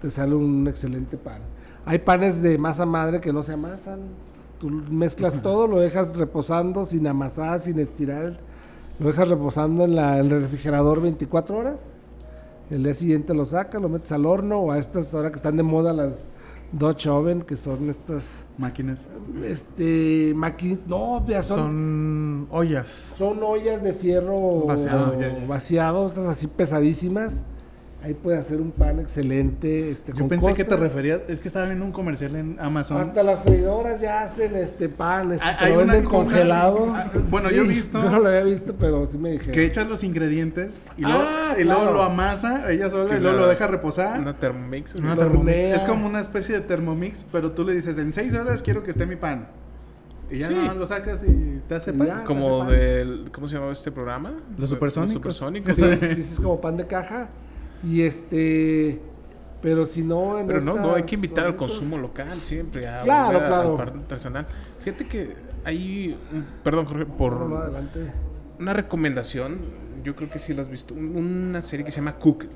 [0.00, 1.40] te sale un excelente pan.
[1.84, 4.00] Hay panes de masa madre que no se amasan.
[4.60, 8.38] Tú mezclas todo, lo dejas reposando sin amasar, sin estirar.
[8.98, 11.80] Lo dejas reposando en, la- en el refrigerador 24 horas.
[12.70, 15.56] El día siguiente lo sacas, lo metes al horno o a estas ahora que están
[15.56, 16.26] de moda las
[16.72, 19.06] Dutch Oven, que son estas Máquinas.
[19.44, 23.14] este máquinas, no, ya son, son Son ollas.
[23.20, 25.46] ollas de fierro Vaciado, ya, ya.
[25.46, 27.42] vaciado, estas así pesadísimas.
[28.00, 31.20] Ahí puedes hacer un pan excelente, este Yo con pensé que te referías...
[31.28, 33.00] Es que estaba viendo un comercial en Amazon.
[33.00, 36.92] Hasta las freidoras ya hacen este pan, este, Hay- lo venden cosa- congelado.
[36.94, 39.52] ah, bueno, yo he visto- Yo no lo había visto, pero sí me dijeron.
[39.52, 43.36] Que echas los ingredientes y luego, Ah, y luego lo amasa ella sola y luego
[43.36, 44.20] lo deja reposar.
[44.20, 44.94] Una Thermomix.
[44.94, 45.68] Una Thermomix.
[45.68, 48.92] Es como una especie de Thermomix, pero tú le dices, en seis horas quiero que
[48.92, 49.48] esté mi pan.
[50.30, 50.54] Y ya Sí.
[50.54, 52.06] más lo sacas y te hace pan.
[52.06, 52.22] ya.
[52.24, 52.78] Como Hace pan.
[52.80, 53.30] del...
[53.32, 54.34] ¿Cómo se llamaba este programa?
[54.56, 55.14] Los Supersónicos.
[55.36, 55.74] Supersónicos.
[55.74, 57.28] Sí, sí, sí, es como pan de caja.
[57.84, 59.00] Y este.
[59.60, 60.38] Pero si no.
[60.38, 62.86] en Pero no, no, hay que invitar al consumo local siempre.
[62.88, 63.78] A Claro, a- claro.
[63.80, 64.46] artesanal.
[64.80, 65.32] Fíjate que
[65.64, 68.12] hay, un- perdón Jorge, por No, no, adelante.
[68.60, 69.58] una recomendación,
[70.04, 72.46] yo creo que sí la has visto, un- una serie que se llama Cook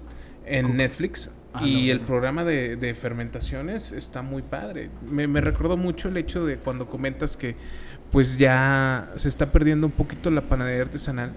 [0.46, 1.30] en Netflix.
[1.54, 4.88] Ah, y no, el programa de, de fermentaciones está muy padre.
[5.10, 7.56] Me, me recordó mucho el hecho de cuando comentas que
[8.10, 11.32] pues ya se está perdiendo un poquito la panadería artesanal.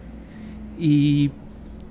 [0.77, 1.31] Y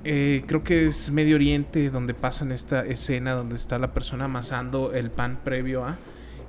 [0.05, 4.93] eh, creo que es Medio Oriente donde pasan esta escena donde está la persona amasando
[4.93, 5.97] el pan previo a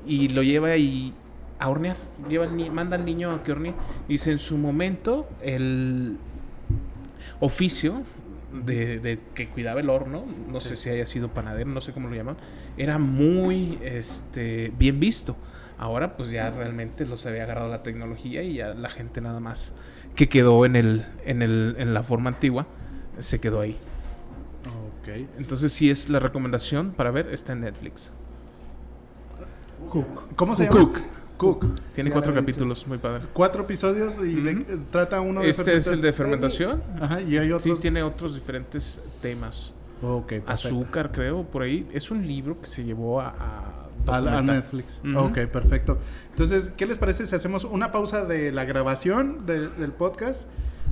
[0.05, 1.13] y lo lleva y
[1.59, 1.95] a hornear.
[2.29, 3.73] Lleva ni- manda al niño a que hornee.
[4.09, 6.17] Dice en su momento el
[7.39, 8.03] oficio
[8.65, 12.07] de, de que cuidaba el horno, no sé si haya sido panadero, no sé cómo
[12.09, 12.37] lo llaman,
[12.77, 15.35] era muy este bien visto.
[15.77, 19.73] Ahora pues ya realmente los había agarrado la tecnología y ya la gente nada más
[20.15, 22.65] que quedó en el en el en la forma antigua
[23.20, 23.78] se quedó ahí.
[25.01, 25.09] Ok.
[25.38, 28.11] Entonces sí es la recomendación para ver está en Netflix.
[29.89, 30.36] Cook.
[30.36, 30.95] ¿Cómo se Cook.
[30.97, 31.07] llama?
[31.38, 31.66] Cook.
[31.93, 33.26] Tiene Sí, cuatro capítulos, muy padre.
[33.34, 34.61] Cuatro episodios y de- Ujú.
[34.72, 36.82] eh, trata uno de Este es el de fermentación.
[36.99, 37.82] Ajá, y hay Sí, otros.
[37.82, 39.74] tiene otros diferentes temas.
[40.01, 40.51] Ok, perfecto.
[40.51, 41.88] Azúcar, creo, por ahí.
[41.93, 44.55] Es un libro que se llevó a, a A, a documentar.
[44.55, 44.99] Netflix.
[45.03, 45.18] Ujú.
[45.20, 45.97] Ok, perfecto.
[46.32, 50.47] Entonces, ¿qué les parece si hacemos una pausa de la grabación de- del podcast?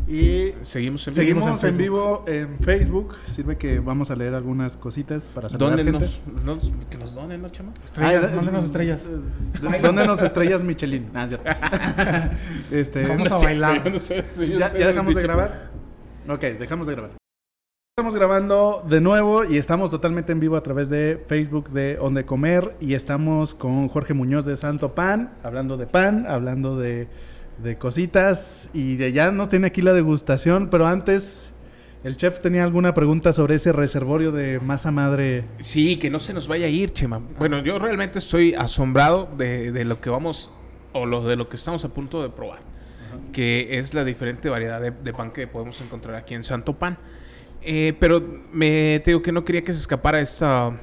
[0.08, 1.24] Y Seguimos en vivo.
[1.24, 3.16] seguimos en vivo en Facebook.
[3.32, 5.92] Sirve que vamos a leer algunas cositas para saludar gente.
[6.44, 7.72] Nos- que nos donen, ¿no, chama?
[7.86, 9.00] Estrellas, Ah, mándenos estrellas.
[9.06, 11.10] eh, Dónenos estrellas Michelin.
[11.14, 11.50] Ah, es cierto.
[12.72, 13.90] este, Vamos a bailar.
[13.92, 15.70] no sé, ¿Ya, ya dejamos de grabar?
[16.28, 17.12] Ok, dejamos de grabar.
[17.96, 22.26] Estamos grabando de nuevo y estamos totalmente en vivo a través de Facebook de Onde
[22.26, 27.08] Comer y estamos con Jorge Muñoz de Santo Pan, hablando de pan, hablando de,
[27.58, 31.52] de cositas y de ya nos tiene aquí la degustación, pero antes
[32.04, 35.46] el chef tenía alguna pregunta sobre ese reservorio de masa madre.
[35.60, 37.22] Sí, que no se nos vaya a ir, Chema.
[37.40, 40.52] Bueno, yo realmente estoy asombrado de, de lo que vamos,
[40.92, 42.60] o lo, de lo que estamos a punto de probar.
[43.32, 46.98] Que es la diferente variedad de, de pan que podemos encontrar aquí en Santo Pan.
[47.62, 50.78] Eh, pero me te digo que no quería que se escapara esta,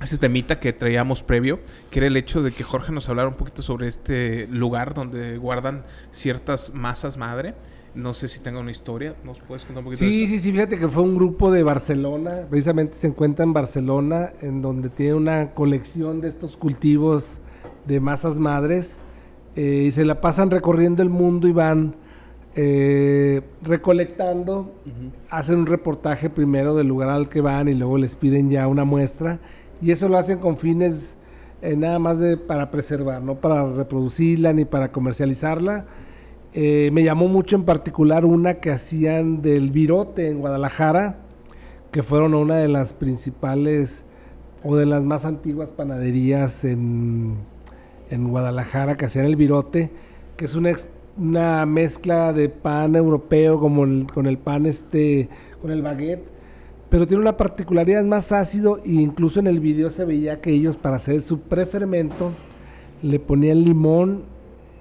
[0.00, 3.34] ese temita que traíamos previo, que era el hecho de que Jorge nos hablara un
[3.34, 7.54] poquito sobre este lugar donde guardan ciertas masas madre.
[7.94, 10.32] No sé si tenga una historia, ¿nos puedes contar un poquito de Sí, eso?
[10.34, 14.62] sí, sí, fíjate que fue un grupo de Barcelona, precisamente se encuentra en Barcelona, en
[14.62, 17.40] donde tiene una colección de estos cultivos
[17.86, 18.98] de masas madres,
[19.56, 21.96] eh, y se la pasan recorriendo el mundo y van
[22.54, 24.72] eh, recolectando,
[25.28, 28.84] hacen un reportaje primero del lugar al que van y luego les piden ya una
[28.84, 29.40] muestra,
[29.80, 31.16] y eso lo hacen con fines
[31.62, 35.84] eh, nada más de para preservar, no para reproducirla ni para comercializarla.
[36.52, 41.18] Eh, me llamó mucho en particular una que hacían del virote en Guadalajara,
[41.92, 44.04] que fueron una de las principales
[44.64, 47.36] o de las más antiguas panaderías en,
[48.10, 49.90] en Guadalajara que hacían el virote,
[50.36, 50.72] que es una,
[51.18, 55.28] una mezcla de pan europeo como con el pan este,
[55.60, 56.26] con el baguette,
[56.90, 60.50] pero tiene una particularidad es más ácido e incluso en el video se veía que
[60.50, 62.32] ellos para hacer su prefermento
[63.02, 64.24] le ponían limón,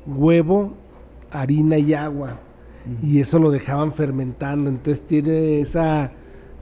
[0.05, 0.73] huevo,
[1.31, 2.39] harina y agua
[3.03, 6.11] y eso lo dejaban fermentando, entonces tiene esa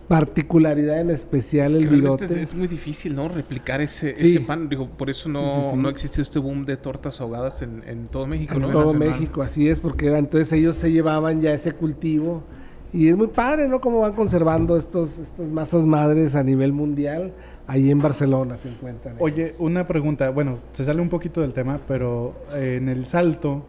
[0.08, 2.26] particularidad en especial el virote.
[2.26, 3.28] es, es muy difícil, ¿no?
[3.28, 4.30] Replicar ese, Sí.
[4.36, 4.70] ese pan.
[4.70, 5.78] Digo, por eso no, Sí, sí, sí.
[5.78, 8.70] no existió este boom de tortas ahogadas en, en todo México, En ¿no?
[8.70, 9.10] todo Nacional.
[9.10, 12.44] México, así es, porque era- entonces ellos se llevaban ya ese cultivo
[12.94, 13.82] y es muy padre, ¿no?
[13.82, 17.34] Cómo van conservando estos, estas masas madres a nivel mundial.
[17.68, 19.16] Ahí en Barcelona se encuentran.
[19.20, 20.30] Oye, una pregunta.
[20.30, 23.66] Bueno, se sale un poquito del tema, pero eh, en el salto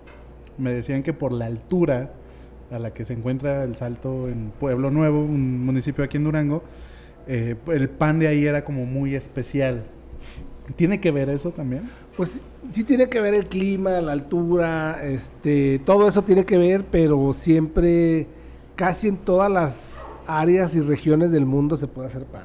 [0.57, 2.13] me decían que por la altura
[2.71, 6.63] a la que se encuentra el salto en Pueblo Nuevo, un municipio aquí en Durango,
[7.27, 9.85] eh, el pan de ahí era como muy especial.
[10.77, 11.91] ¿Tiene que ver eso también?
[12.17, 12.41] Pues
[12.73, 17.33] sí tiene que ver el clima, la altura, este, todo eso tiene que ver, pero
[17.33, 18.27] siempre,
[18.79, 22.45] casi en todas las áreas y regiones del mundo se puede hacer pan.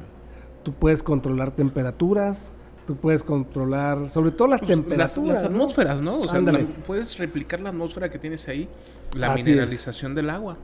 [0.63, 2.49] Tú puedes controlar temperaturas,
[2.87, 5.41] tú puedes controlar, sobre todo las Pues, las, temperaturas.
[5.43, 5.57] las ¿no?
[5.57, 6.19] atmósferas, ¿no?
[6.21, 8.67] O sea, la- puedes replicar la atmósfera que tienes ahí,
[9.15, 9.45] la Así es.
[9.47, 10.57] mineralización del agua.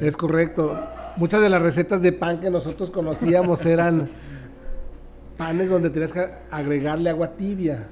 [0.00, 0.78] Es correcto.
[1.16, 4.08] Muchas de las recetas de pan que nosotros conocíamos eran
[5.36, 7.88] panes donde tenías que agregarle agua tibia,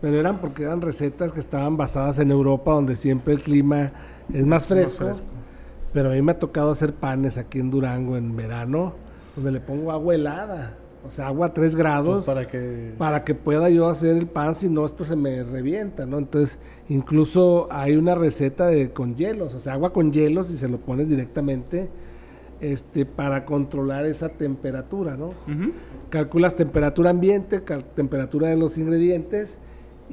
[0.00, 3.90] pero eran porque eran recetas que estaban basadas en Europa, donde siempre el clima
[4.32, 5.06] es más fresco.
[5.94, 8.92] Pero a mí me ha tocado hacer panes aquí en Durango en verano,
[9.36, 10.74] donde le pongo agua helada,
[11.06, 12.92] o sea, agua a 3 grados Pues para que...
[12.98, 16.18] para que pueda yo hacer el pan, si no esto se me revienta, ¿no?
[16.18, 20.68] Entonces, incluso hay una receta de con hielos, o sea, agua con hielos y se
[20.68, 21.88] lo pones directamente
[22.60, 25.32] este para controlar esa temperatura, ¿no?
[26.10, 29.58] Calculas temperatura ambiente, cal- temperatura de los ingredientes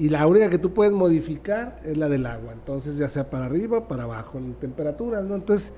[0.01, 2.53] y la única que tú puedes modificar es la del agua.
[2.53, 5.35] Entonces, ya sea para arriba o para abajo en temperaturas, ¿no?
[5.35, 5.71] Entonces,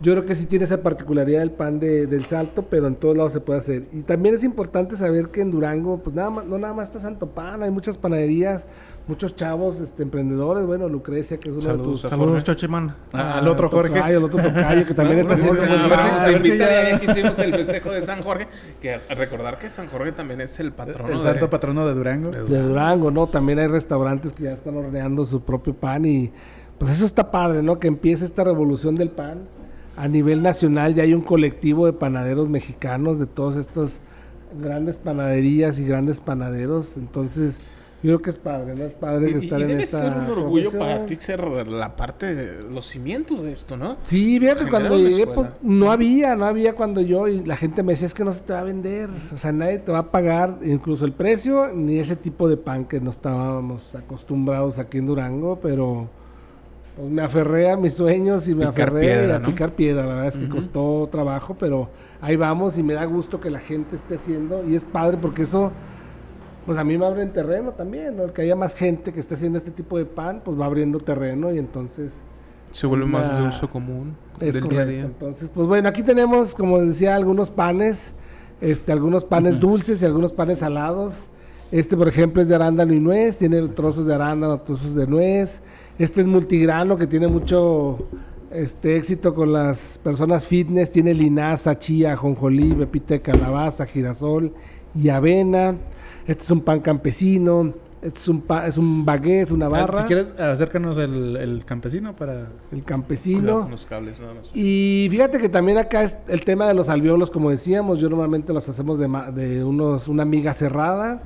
[0.00, 3.16] yo creo que sí tiene esa particularidad del pan de- del salto, pero en todos
[3.16, 3.84] lados se puede hacer.
[3.92, 7.00] Y también es importante saber que en Durango, pues nada más, no nada más está
[7.00, 8.66] Santo Pan, hay muchas panaderías,
[9.06, 12.10] muchos chavos, este, emprendedores, bueno, Lucrecia, que es uno Saludos de tus...
[12.10, 12.44] Saludos, Jorge.
[12.44, 12.94] Chochimán.
[13.12, 13.94] Ah, al otro Jorge.
[13.94, 15.60] Tocayo, el otro tocayo, que también está haciendo...
[15.62, 16.20] A ver si- trabajo.
[16.20, 18.46] a ver si Invita, ya- que hicimos el festejo de San Jorge,
[18.80, 22.30] que recordar que San Jorge también es el patrono el de- santo patrono de Durango.
[22.30, 23.26] de de Durango, ¿no?
[23.28, 26.30] También hay restaurantes que ya están horneando su propio pan y
[26.78, 27.78] pues eso está padre, ¿no?
[27.78, 29.40] Que empiece esta revolución del pan.
[29.96, 34.00] A nivel nacional ya hay un colectivo de panaderos mexicanos de todas estas
[34.58, 37.58] grandes panaderías y grandes panaderos, entonces
[38.02, 38.84] yo creo que es padre, ¿no?
[38.84, 40.78] Es padre Y, y estar en debe esta ser un orgullo profesión.
[40.78, 43.98] para ti ser la parte de los cimientos de esto, ¿no?
[44.04, 45.34] Sí, fíjate, cuando llegué, escuela.
[45.34, 48.32] pues, no había, no había cuando yo, y la gente me decía, es que no
[48.32, 51.68] se te va a vender, o sea, nadie te va a pagar incluso el precio,
[51.74, 56.08] ni ese tipo de pan que no estábamos acostumbrados aquí en Durango, pero
[56.96, 59.46] pues me aferré a mis sueños y me Picar aferré piedra, a ¿no?
[59.48, 61.90] picar piedra, la verdad es que costó trabajo, pero
[62.22, 65.42] ahí vamos y me da gusto que la gente esté haciendo, y es padre porque
[65.42, 65.70] eso...
[66.66, 68.24] Pues a mí me abre terreno también, ¿no?
[68.24, 71.00] El que haya más gente que esté haciendo este tipo de pan, pues va abriendo
[71.00, 72.20] terreno y entonces
[72.70, 75.02] Se vuelve más de uso común es del día a día.
[75.02, 78.12] Entonces, pues bueno, aquí tenemos, como decía, algunos panes,
[78.60, 81.14] este, algunos panes dulces y algunos panes salados.
[81.72, 85.60] Este, por ejemplo, es de arándano y nuez, tiene trozos de arándano, trozos de nuez.
[85.98, 88.08] Este es multigrano que tiene mucho
[88.50, 94.52] este éxito con las personas fitness, tiene linaza, chía, jonjolí, pepita de calabaza, girasol
[94.94, 95.76] y avena.
[96.26, 99.98] Este es un pan campesino, este es un pa- es un baguette, una Ah, barra,
[99.98, 102.48] Si quieres, acércanos el, el campesino para...
[102.72, 103.62] el campesino.
[103.62, 104.52] con los cables, nada más.
[104.54, 108.52] Y fíjate que también acá es el tema de los alveolos, como decíamos, yo normalmente
[108.52, 111.22] los hacemos de, ma- de unos, una miga cerrada,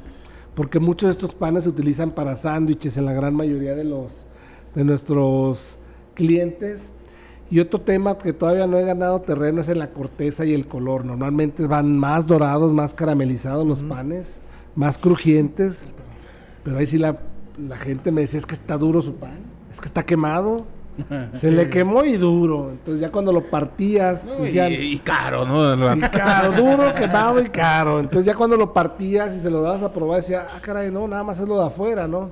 [0.55, 4.26] porque muchos de estos panes se utilizan para sándwiches en la gran mayoría de los
[4.74, 5.78] de nuestros
[6.14, 6.90] clientes.
[7.51, 10.66] Y otro tema que todavía no he ganado terreno es en la corteza y el
[10.66, 11.05] color.
[11.05, 14.36] Normalmente van más dorados, más caramelizados los panes,
[14.75, 15.83] más crujientes.
[16.62, 17.18] Pero ahí sí la,
[17.59, 19.39] la gente me decía, es que está duro su pan,
[19.72, 20.66] es que está quemado.
[21.35, 22.70] Se le quemó y duro.
[22.70, 25.97] Entonces ya cuando lo partías, No, y, decían, y caro, ¿no?
[25.97, 28.01] y caro, duro, quemado y caro.
[28.01, 31.09] Entonces ya cuando lo partías y se lo dabas a probar, decía, ah, caray, no,
[31.09, 32.31] nada más es lo de afuera, ¿no?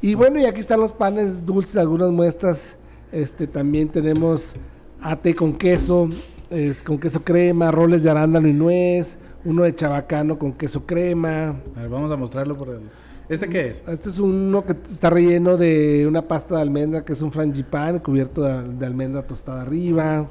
[0.00, 2.76] Y bueno, y aquí están los panes dulces, algunas muestras.
[3.12, 4.54] Este, también tenemos
[5.00, 6.08] ate con queso,
[6.50, 11.54] es, con queso crema, roles de arándano y nuez, uno de chabacano con queso crema.
[11.76, 12.80] A ver, vamos a mostrarlo por el...
[13.28, 13.82] ¿Este qué es?
[13.88, 17.98] Este es uno que está relleno de una pasta de almendra, que es un frangipán
[17.98, 20.28] cubierto de, de almendra tostada arriba.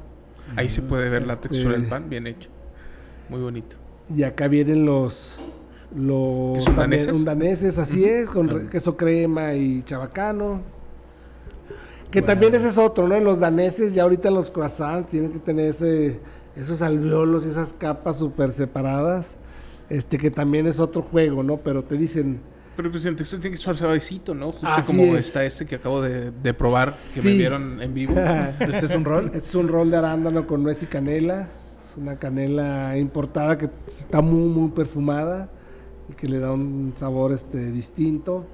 [0.56, 2.48] Ahí se puede ver la Este- textura del pan, bien hecho.
[3.28, 3.76] Muy bonito.
[4.14, 5.38] Y acá vienen los
[5.94, 7.16] los ¿Que son también daneses?
[7.16, 10.60] un daneses, así es, con re- queso crema y chabacano.
[12.10, 13.14] Que también ese es otro, ¿no?
[13.14, 16.18] En los daneses ya ahorita los croissants tienen que tener ese,
[16.56, 19.36] esos alveolos y esas capas súper separadas,
[19.90, 21.58] este que también es otro juego, ¿no?
[21.58, 22.40] Pero te dicen,
[22.76, 24.52] Pero pues el texto tiene que estar suavecito, ¿no?
[24.52, 25.26] Justo Así como es.
[25.26, 27.38] está este que acabo de, de probar, que me Sí.
[27.38, 28.14] vieron en vivo.
[28.60, 29.30] ¿Este es un rol?
[29.34, 31.48] es un rol de arándano con nuez y canela,
[31.88, 35.48] es una canela importada que está muy, muy perfumada
[36.08, 38.46] y que le da un sabor este distinto.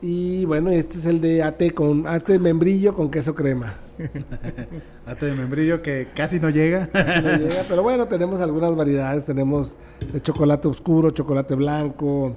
[0.00, 3.74] Y bueno, este es el de ate con ate de membrillo con queso crema.
[5.06, 6.88] Ate de membrillo que casi no llega.
[6.94, 9.24] No llega, pero bueno, tenemos algunas variedades.
[9.24, 9.74] Tenemos
[10.12, 12.36] de chocolate oscuro, chocolate blanco.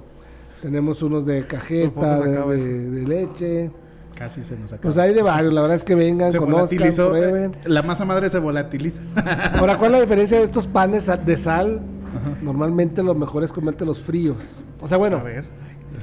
[0.60, 3.70] Tenemos unos de cajeta, de, leche.
[4.16, 4.82] casi se nos acaba.
[4.82, 5.52] Pues hay de varios.
[5.52, 7.10] La verdad es que vengan, se conozcan, volatilizó.
[7.10, 7.52] prueben.
[7.54, 9.00] eh, La masa madre se volatiliza.
[9.54, 11.80] Ahora, ¿cuál es la diferencia de estos panes de sal?
[12.42, 14.36] Normalmente lo mejor es comértelos fríos.
[14.80, 15.44] O sea, bueno, A ver.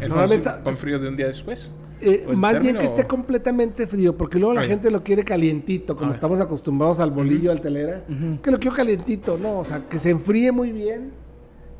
[0.02, 1.72] El Normalmente- pan frío de un día después.
[2.02, 4.90] eh, ¿O el más bien que esté o- completamente frío, porque luego la Ah, gente
[4.90, 8.04] lo quiere calientito, como Ah, estamos acostumbrados al bolillo, al telera.
[8.42, 11.12] Que lo quiero calientito, no, o sea, que se enfríe muy bien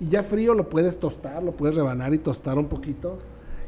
[0.02, 3.20] y ya frío lo puedes tostar, lo puedes rebanar y tostar un poquito.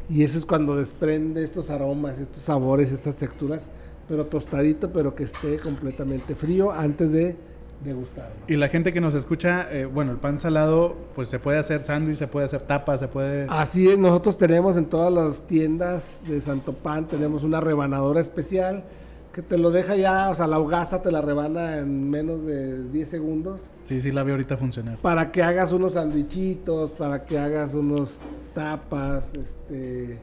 [0.10, 3.64] Y eso es cuando desprende estos aromas, estos sabores, estas texturas,
[4.10, 7.38] pero tostadito, pero que esté completamente frío antes de
[7.84, 8.36] degustarlo.
[8.48, 11.82] Y la gente que nos escucha, eh, bueno, el pan salado, pues se puede hacer
[11.82, 13.48] sándwich, se puede hacer tapas, se puede...
[13.50, 18.84] Así es, nosotros tenemos en todas las tiendas de Santo Pan, tenemos una rebanadora especial
[19.34, 22.84] que te lo deja ya, o sea, la hogaza te la rebana en menos de
[22.90, 24.98] 10 segundos Sí, sí la veo ahorita funcionar.
[24.98, 28.20] para que hagas unos sandwichitos, para que hagas unos
[28.54, 30.18] tapas, este,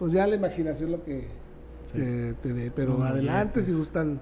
[0.00, 1.28] pues ya la imaginación lo que
[1.92, 4.18] te, te dé, pero adelante si gustan.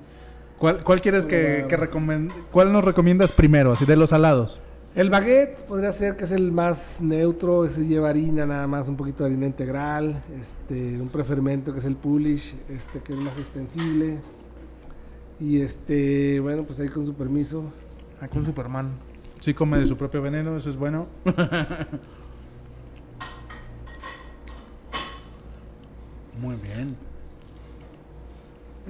[0.62, 3.72] ¿Cuál, cuál quieres que, que recomen- ¿Cuál nos recomiendas primero?
[3.72, 4.60] Así de los salados.
[4.94, 8.96] El baguette podría ser que es el más neutro, ese lleva harina nada más, un
[8.96, 13.36] poquito de harina integral, este, un prefermento que es el Polish, este, que es más
[13.38, 14.20] extensible.
[15.40, 17.64] Y este, bueno, pues ahí con su permiso.
[18.20, 18.90] Ah, con Superman.
[19.40, 21.08] Sí come de su propio veneno, eso es bueno.
[26.40, 26.96] Muy bien.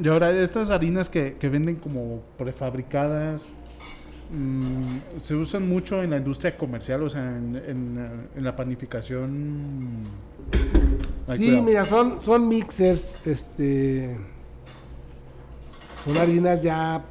[0.01, 3.43] Y ahora, estas harinas que, que venden como prefabricadas,
[4.33, 10.05] mm, se usan mucho en la industria comercial, o sea, en, en, en la panificación.
[11.27, 11.63] Ay, sí, cuidado.
[11.63, 14.17] mira, son, son mixers, este,
[16.05, 17.03] son harinas ya,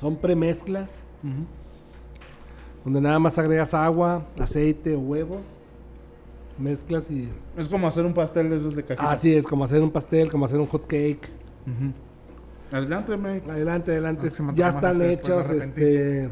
[0.00, 1.02] son premezclas,
[2.84, 5.42] donde nada más agregas agua, aceite o huevos,
[6.58, 9.10] mezclas y Es como hacer un pastel de esos de cajita.
[9.10, 11.28] así es, como hacer un pastel, como hacer un hot cake.
[11.66, 11.92] Ujú.
[12.76, 13.50] Adelante, Mike.
[13.50, 14.28] Adelante, adelante.
[14.28, 15.48] Ah, me ya están este, hechos.
[15.48, 15.84] me arrepentí.
[15.84, 16.30] Este...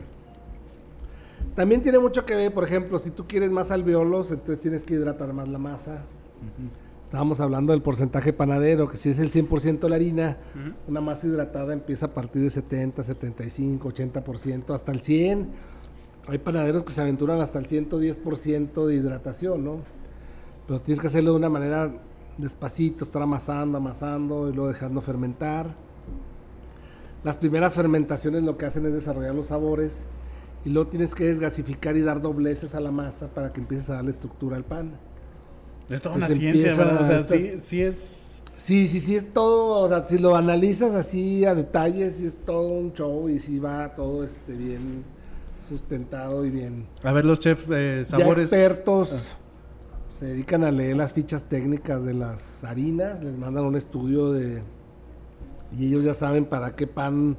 [1.54, 4.94] También tiene mucho que ver, por ejemplo, si tú quieres más alveolos, entonces tienes que
[4.94, 6.04] hidratar más la masa.
[7.02, 10.36] Estábamos hablando del porcentaje panadero, que si es el 100% la harina,
[10.86, 15.48] una masa hidratada empieza a partir de 70, 75, 80%, hasta el 100.
[16.28, 19.78] Hay panaderos que se aventuran hasta el 110% de hidratación, ¿no?
[20.68, 21.90] Pero tienes que hacerlo de una manera
[22.38, 25.74] despacito, estar amasando, amasando y luego dejando fermentar.
[27.24, 29.98] Las primeras fermentaciones lo que hacen es desarrollar los sabores
[30.64, 33.94] y luego tienes que desgasificar y dar dobleces a la masa para que empieces a
[33.94, 34.92] darle estructura al pan.
[35.90, 37.02] Es toda una ciencia, ¿verdad?
[37.02, 38.24] O sea, estas- sí, sí es.
[38.56, 42.36] Sí, sí, sí es todo, o sea, si lo analizas así a detalle, sí es
[42.44, 45.04] todo un show y sí va todo este bien
[45.68, 46.86] sustentado y bien.
[47.02, 48.40] A ver, los chefs eh, Ya sabores.
[48.42, 49.14] expertos
[50.18, 54.62] se dedican a leer las fichas técnicas de las harinas, les mandan un estudio de
[55.78, 57.36] y ellos ya saben para qué pan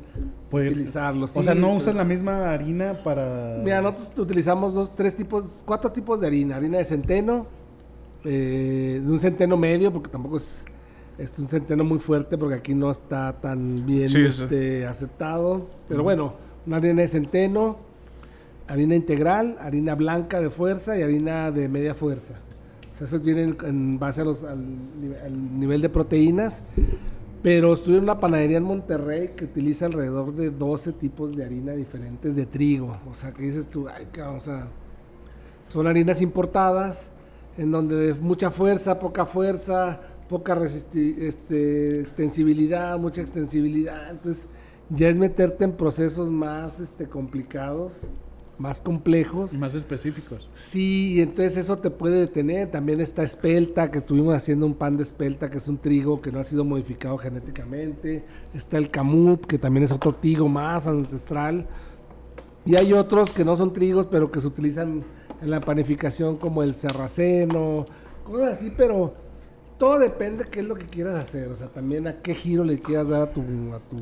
[0.49, 1.25] Pues, utilizarlo.
[1.25, 3.59] o sea, no pues- usas la misma harina para.
[3.63, 6.55] Mira, nosotros utilizamos dos, tres tipos, cuatro tipos de harina.
[6.57, 7.47] Harina de centeno,
[8.23, 10.63] eh, de un centeno medio, porque tampoco es,
[11.17, 15.65] es un centeno muy fuerte, porque aquí no está tan bien Sí, este, aceptado.
[15.89, 16.33] Pero bueno,
[16.67, 17.77] una harina de centeno,
[18.67, 22.35] harina integral, harina blanca de fuerza y harina de media fuerza.
[22.99, 24.65] Sea, esos vienen en base a los, al,
[25.23, 26.61] al nivel de proteínas.
[27.41, 31.71] Pero estuve en una panadería en Monterrey que utiliza alrededor de 12 tipos de harina
[31.71, 32.97] diferentes de trigo.
[33.09, 34.67] O sea, que dices tú, ay, cabrón, o sea,
[35.69, 37.09] son harinas importadas
[37.57, 44.11] en donde mucha fuerza, poca fuerza, poca este, extensibilidad, mucha extensibilidad.
[44.11, 44.49] Entonces,
[44.89, 47.93] ya es meterte en procesos más este, complicados,
[48.59, 49.53] más complejos.
[49.53, 50.49] Y más específicos.
[50.55, 52.69] Sí, y entonces eso te puede detener.
[52.69, 56.31] También está espelta, que estuvimos haciendo un pan de espelta, que es un trigo que
[56.31, 58.23] no ha sido modificado genéticamente.
[58.53, 61.65] Está el camut, que también es otro trigo más ancestral.
[62.65, 65.03] Y hay otros que no son trigos, pero que se utilizan
[65.41, 67.85] en la panificación como el sarraceno,
[68.25, 69.13] cosas así, pero
[69.77, 72.79] todo depende qué es lo que quieras hacer, o sea, también a qué giro le
[72.79, 73.41] quieras dar a tu...
[73.41, 73.97] A tu...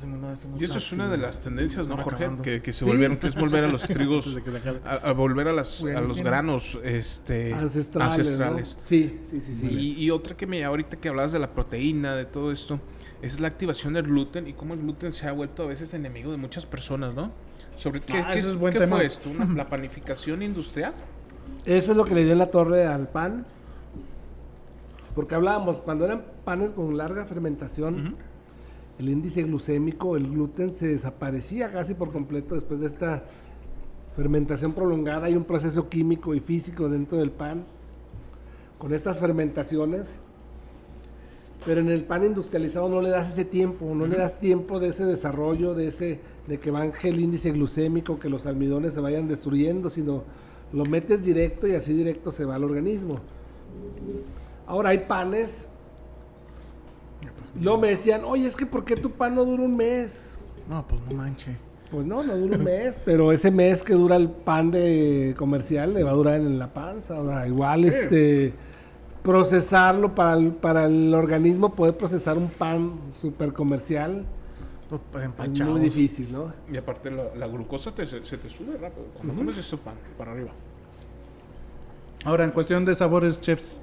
[0.00, 2.30] Pásame uno de esos Y eso es una de las tendencias, ¿no, Jorge?
[2.42, 2.90] Que, que se Sí.
[2.90, 4.38] volvieron, que es volver a los trigos,
[4.86, 8.18] a, a volver a, las, a los granos este, ancestrales.
[8.18, 8.76] ancestrales.
[8.80, 8.82] ¿no?
[8.88, 9.66] Sí, sí, sí, sí.
[9.68, 12.80] Y, y otra que me ahorita que hablabas de la proteína, de todo esto,
[13.20, 16.30] es la activación del gluten y cómo el gluten se ha vuelto a veces enemigo
[16.30, 17.30] de muchas personas, ¿no?
[17.76, 18.96] Sobre qué, Ah, qué- es buen qué tema.
[18.96, 20.94] fue esto, Una- la panificación industrial.
[21.66, 23.44] Eso es lo que le dio en la torre al pan.
[25.14, 28.16] Porque hablábamos, cuando eran panes con larga fermentación,
[29.00, 33.24] el índice glucémico, el gluten se desaparecía casi por completo después de esta
[34.14, 35.26] fermentación prolongada.
[35.26, 37.64] Hay un proceso químico y físico dentro del pan
[38.76, 40.06] con estas fermentaciones.
[41.64, 44.88] Pero en el pan industrializado no le das ese tiempo, no le das tiempo de
[44.88, 49.28] ese desarrollo, de ese de que baje el índice glucémico, que los almidones se vayan
[49.28, 50.24] destruyendo, sino
[50.74, 53.18] lo metes directo y así directo se va al organismo.
[54.66, 55.69] Ahora hay panes.
[57.60, 60.38] Luego me decían, oye, es que ¿por qué tu pan no dura un mes?
[60.68, 61.56] No, pues no manche.
[61.90, 65.92] Pues no, no dura un mes, pero ese mes que dura el pan de comercial
[65.94, 67.18] le va a durar en la panza.
[67.20, 68.52] O sea, igual este
[69.22, 74.24] procesarlo para el, para el organismo, poder procesar un pan super comercial
[74.88, 76.52] Pues, pues, es muy difícil, ¿no?
[76.72, 79.94] Y aparte la, la glucosa te- se, se te sube rápido cuando comes ese pan
[80.16, 80.52] para arriba.
[82.24, 83.80] Ahora, en cuestión de sabores, chefs,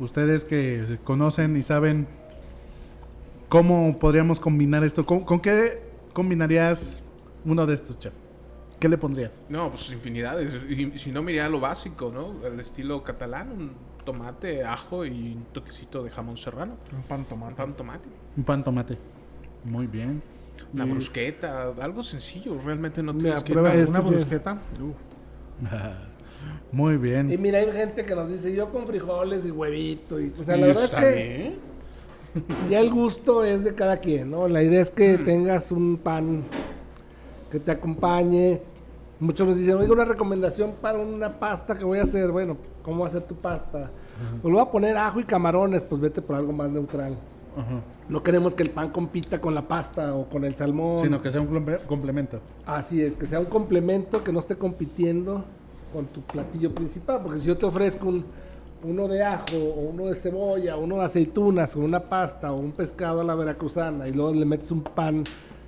[0.00, 2.06] ustedes que conocen y saben
[3.48, 5.80] cómo podríamos combinar esto, ¿con, con qué
[6.12, 7.02] combinarías
[7.44, 8.12] uno de estos, chef?
[8.78, 9.32] ¿Qué le pondrías?
[9.48, 10.56] No, pues infinidades.
[10.68, 12.46] Y si no, miraría lo básico, ¿no?
[12.46, 13.72] El estilo catalán, un
[14.04, 16.76] tomate, ajo y un toquecito de jamón serrano.
[16.94, 17.54] Un pan Un tomate.
[17.56, 18.08] pan tomate.
[18.36, 18.98] Un pan tomate.
[19.64, 20.22] Muy bien.
[20.72, 22.56] Una Y- brusqueta, algo sencillo.
[22.64, 23.52] Realmente no tienes que...
[23.52, 24.58] Una, brusqueta.
[26.70, 27.42] Muy Y bien.
[27.42, 30.20] mira, hay gente que nos dice, yo con frijoles y huevito.
[30.20, 31.58] Y, o sea, la Y verdad es está que bien.
[32.70, 34.48] Ya el gusto es de cada quien, ¿no?
[34.48, 36.42] La idea es que tengas un pan
[37.50, 38.60] que te acompañe.
[39.20, 42.30] Muchos nos dicen, oiga, una recomendación para una pasta que voy a hacer.
[42.30, 43.90] Bueno, ¿cómo va a ser tu pasta?
[44.40, 47.16] Pues le voy a poner ajo y camarones, pues vete por algo más neutral.
[48.08, 51.00] No queremos que el pan compita con la pasta o con el salmón.
[51.02, 52.38] Sino que sea un comple- complemento.
[52.64, 55.44] Así es, que sea un complemento que no esté compitiendo
[55.92, 57.20] con tu platillo principal.
[57.20, 58.24] Porque si yo te ofrezco un,
[58.82, 62.56] uno de ajo, o uno de cebolla, o uno de aceitunas, o una pasta, o
[62.56, 65.24] un pescado a la veracruzana, y luego le metes un pan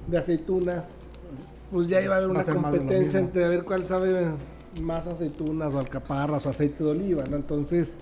[0.07, 0.91] de aceitunas,
[1.71, 4.29] pues ya iba a haber Va una competencia entre a ver cuál sabe
[4.81, 7.37] más aceitunas, o alcaparras, o aceite de oliva, ¿no?
[7.37, 7.97] Entonces,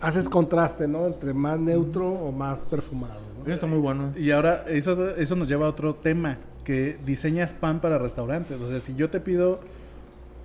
[0.00, 1.06] haces contraste, ¿no?
[1.06, 3.44] Entre más neutro o más perfumado, ¿no?
[3.44, 4.12] Eso está muy bueno.
[4.16, 8.60] Y ahora, eso, eso nos lleva a otro tema, que diseñas pan para restaurantes.
[8.60, 9.60] O sea, si yo te pido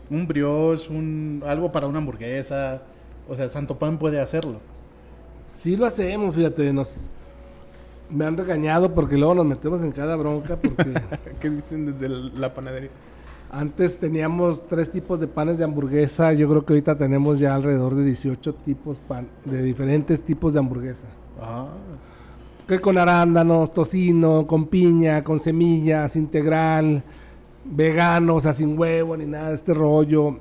[0.10, 2.82] un brioche, un, algo para una hamburguesa,
[3.30, 4.60] o sea, Santo Pan puede hacerlo.
[5.50, 7.08] Sí lo hacemos, fíjate, nos
[8.10, 10.94] me han regañado porque luego nos metemos en cada bronca porque
[11.42, 12.90] ¿Qué dicen desde la panadería?
[13.50, 17.96] antes teníamos tres tipos de panes de hamburguesa, yo creo que ahorita tenemos ya alrededor
[17.96, 21.08] de 18 tipos pan, de diferentes tipos de hamburguesa.
[21.42, 21.68] Ah,
[22.68, 27.02] Que con arándanos, tocino, con piña, con semillas, integral,
[27.64, 30.38] vegano, o sea, sin huevo ni nada de este rollo,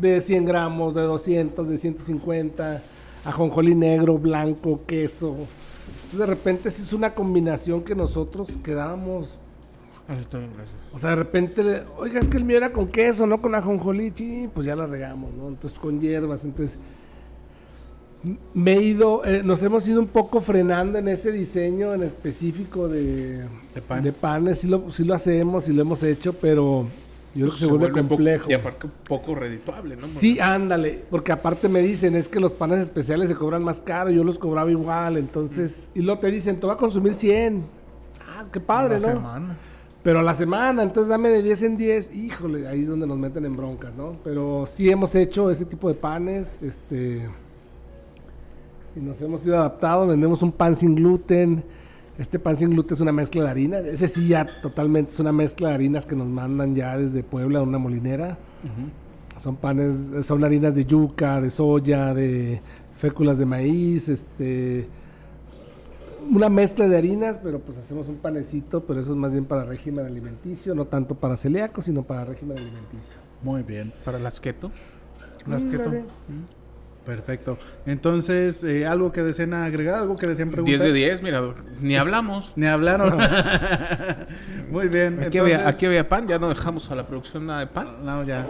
[0.00, 2.82] de 100 gramos, de 200, de 150,
[3.24, 5.34] ajonjolí negro, blanco, queso.
[6.04, 9.36] Entonces, de repente sí es una combinación que nosotros quedábamos,
[10.08, 10.76] Eso está bien, gracias.
[10.92, 14.12] o sea, de repente, oiga, es que el mío era con queso, no con ajonjolí,
[14.16, 15.48] sí, pues ya la regamos, ¿no?
[15.48, 16.78] Entonces con hierbas, entonces
[18.52, 22.88] me he ido, eh, nos hemos ido un poco frenando en ese diseño en específico
[22.88, 23.44] de,
[23.74, 24.02] De pan.
[24.02, 26.86] de panes, sí lo, sí lo hacemos y lo hemos hecho, pero
[27.38, 28.50] yo creo que se, vuelve, un poco- complejo.
[28.50, 30.02] y aparte un poco redituable, ¿no?
[30.06, 34.10] Sí, ándale, porque aparte me dicen, es que los panes especiales se cobran más caro,
[34.10, 37.62] yo los cobraba igual, entonces, y luego te dicen, te va a consumir 100.
[38.26, 39.12] Ah, qué padre, Una ¿no?
[39.14, 39.56] semana.
[40.02, 43.18] Pero a la semana, entonces dame de 10 en 10, híjole, ahí es donde nos
[43.18, 44.16] meten en broncas, ¿no?
[44.24, 47.28] Pero sí hemos hecho ese tipo de panes, este,
[48.96, 51.62] y nos hemos ido adaptado, vendemos un pan sin gluten,
[52.18, 55.32] este pan sin gluten es una mezcla de harina, ese sí ya totalmente es una
[55.32, 58.36] mezcla de harinas que nos mandan ya desde Puebla, una molinera.
[59.38, 62.60] Son panes, son harinas de yuca, de soya, de
[62.98, 64.88] féculas de maíz, este
[66.30, 69.64] una mezcla de harinas, pero pues hacemos un panecito, pero eso es más bien para
[69.64, 73.16] régimen alimenticio, no tanto para celíacos, sino para régimen alimenticio.
[73.42, 73.92] muy bien.
[74.04, 74.70] Para las keto.
[75.46, 75.90] Las keto.
[77.08, 77.56] Perfecto.
[77.86, 80.00] Entonces, eh, ¿algo que deseen agregar?
[80.00, 80.78] ¿Algo que deseen preguntar?
[80.80, 81.42] 10 de 10, mira,
[81.80, 82.52] ni hablamos.
[82.56, 83.16] Ni hablaron.
[84.70, 85.18] Muy bien.
[85.24, 88.04] Aquí, había, entonces- aquí había pan, ya no dejamos a la producción nada de pan.
[88.04, 88.46] No, ya.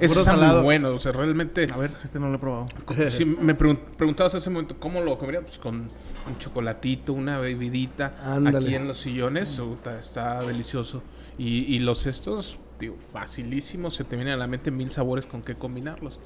[0.00, 0.54] Está salado.
[0.56, 1.68] muy bueno, o sea, realmente...
[1.70, 2.66] A ver, este no lo he probado.
[3.10, 7.38] Si me pregun- preguntabas hace un momento cómo lo comería, pues con un chocolatito, una
[7.38, 8.58] bebidita Ándale.
[8.66, 11.02] aquí en los sillones, puta, está delicioso.
[11.36, 15.42] Y, y los estos, digo, facilísimos, se te vienen a la mente mil sabores con
[15.42, 16.18] qué combinarlos.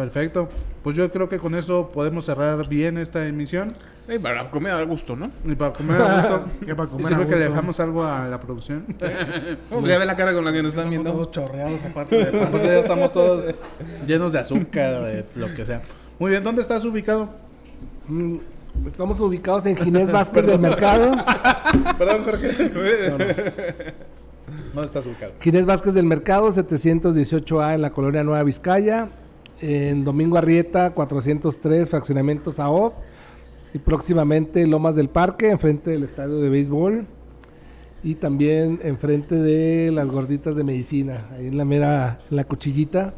[0.00, 0.48] Perfecto.
[0.82, 3.74] Pues yo creo que con eso podemos cerrar bien esta emisión.
[4.08, 5.30] Y para comer a gusto, ¿no?
[5.44, 6.44] Y para comer a gusto.
[6.66, 8.86] Ya para comer y que le dejamos algo a la producción.
[8.98, 11.12] Ya ve la cara con la que nos están Estamos viendo.
[11.12, 12.42] todos chorreados aparte de.
[12.42, 13.54] Aparte ya estamos todos
[14.06, 15.82] llenos de azúcar, de lo que sea.
[16.18, 17.28] Muy bien, ¿dónde estás ubicado?
[18.08, 18.38] Mm,
[18.86, 21.12] Estamos ubicados en Ginés Vázquez del Mercado.
[21.98, 22.70] Perdón, Jorge.
[24.72, 25.32] ¿Dónde estás ubicado?
[25.40, 29.08] Ginés Vázquez del Mercado, 718A en la colonia Nueva Vizcaya.
[29.60, 32.92] En Domingo Arrieta, 403, fraccionamiento Saob.
[33.72, 37.06] Y próximamente Lomas del Parque, enfrente del estadio de béisbol.
[38.02, 43.12] Y también enfrente de las gorditas de medicina, ahí en la mera, la cuchillita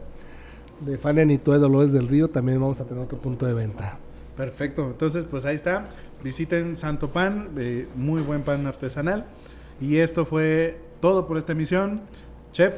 [0.80, 2.28] de Fania Nitue Dolores del Río.
[2.28, 3.98] También vamos a tener otro punto de venta.
[4.36, 4.86] Perfecto.
[4.86, 5.88] Entonces, pues ahí está.
[6.22, 9.26] Visiten Santo Pan, de muy buen pan artesanal.
[9.80, 12.00] Y esto fue todo por esta emisión.
[12.52, 12.74] Chef,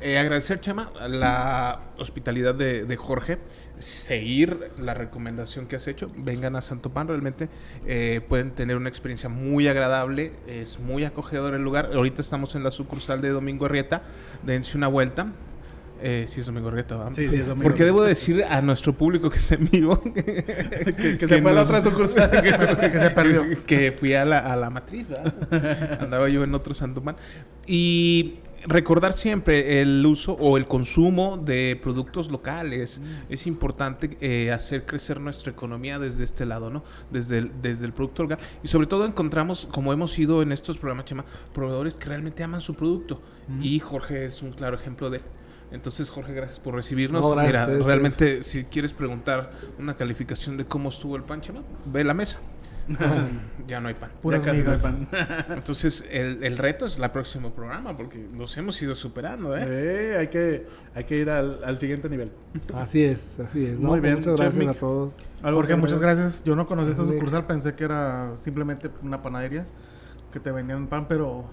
[0.00, 3.38] Eh, agradecer, Chema, la hospitalidad de, de Jorge.
[3.78, 6.10] Seguir la recomendación que has hecho.
[6.16, 7.48] Vengan a Santo Pan, realmente
[7.86, 10.32] eh, pueden tener una experiencia muy agradable.
[10.46, 11.90] Es muy acogedor el lugar.
[11.92, 14.02] Ahorita estamos en la sucursal de Domingo Arrieta.
[14.42, 15.32] Dense una vuelta.
[16.02, 17.12] Eh, sí, es Domingo Arrieta, ¿verdad?
[17.12, 21.18] Sí, sí, es Domingo Porque debo decir a nuestro público que está en vivo que,
[21.18, 22.30] que se fue a la otra sucursal.
[22.30, 23.44] que se perdió.
[23.66, 25.98] que fui a la, a la matriz, ¿verdad?
[26.00, 27.16] Andaba yo en otro Santo Man.
[27.66, 33.00] Y recordar siempre el uso o el consumo de productos locales.
[33.28, 36.84] Es importante eh, hacer crecer nuestra economía desde este lado, ¿no?
[37.10, 38.38] Desde el, desde el producto local.
[38.62, 42.60] Y sobre todo encontramos, como hemos sido en estos programas, Chema, proveedores que realmente aman
[42.60, 43.20] su producto.
[43.60, 45.20] Y Jorge es un claro ejemplo de...
[45.72, 47.22] Entonces, Jorge, gracias por recibirnos.
[47.22, 51.62] No, gracias Mira, realmente, si quieres preguntar una calificación de cómo estuvo el pan, Chema,
[51.86, 52.40] ve la mesa.
[53.68, 54.10] ya no hay pan.
[54.22, 54.82] Puras Ya casi no hay migas.
[54.82, 55.46] pan.
[55.56, 59.64] Entonces, el, el reto es el próximo programa, porque nos hemos ido superando, ¿eh?
[59.66, 62.32] Eh, hay, que, hay que ir al, al siguiente nivel.
[62.74, 63.78] Así es, así es.
[63.78, 63.88] ¿no?
[63.88, 65.14] Muy bien, Muchas gracias a todos.
[65.42, 66.42] ¿Algo Jorge, que muchas gracias.
[66.44, 69.66] Yo no conocí esta sucursal, pensé que era simplemente una panadería
[70.32, 71.44] que te vendían pan, pero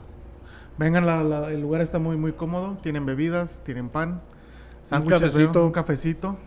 [0.77, 4.21] vengan, la- la- el lugar está muy muy cómodo, tienen bebidas, tienen pan,
[4.83, 5.65] sándwiches, cafecito.
[5.65, 6.37] un cafecito.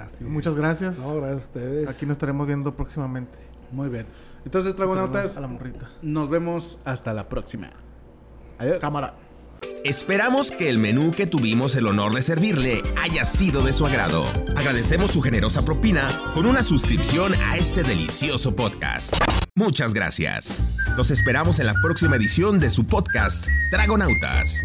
[0.00, 0.98] Así Muchas gracias.
[1.00, 1.88] No, gracias a ustedes.
[1.88, 3.36] Aquí nos estaremos viendo próximamente.
[3.72, 4.06] Muy bien.
[4.44, 5.90] Entonces, Dragonautas, A la morrita.
[6.02, 7.70] nos vemos hasta la próxima.
[8.58, 8.78] Adiós.
[8.80, 9.14] Cámara.
[9.84, 14.24] Esperamos que el menú que tuvimos el honor de servirle haya sido de su agrado.
[14.56, 19.14] Agradecemos su generosa propina con una suscripción a este delicioso podcast.
[19.54, 20.60] Muchas gracias.
[20.96, 24.62] Los esperamos en la próxima edición de su podcast Dragonautas.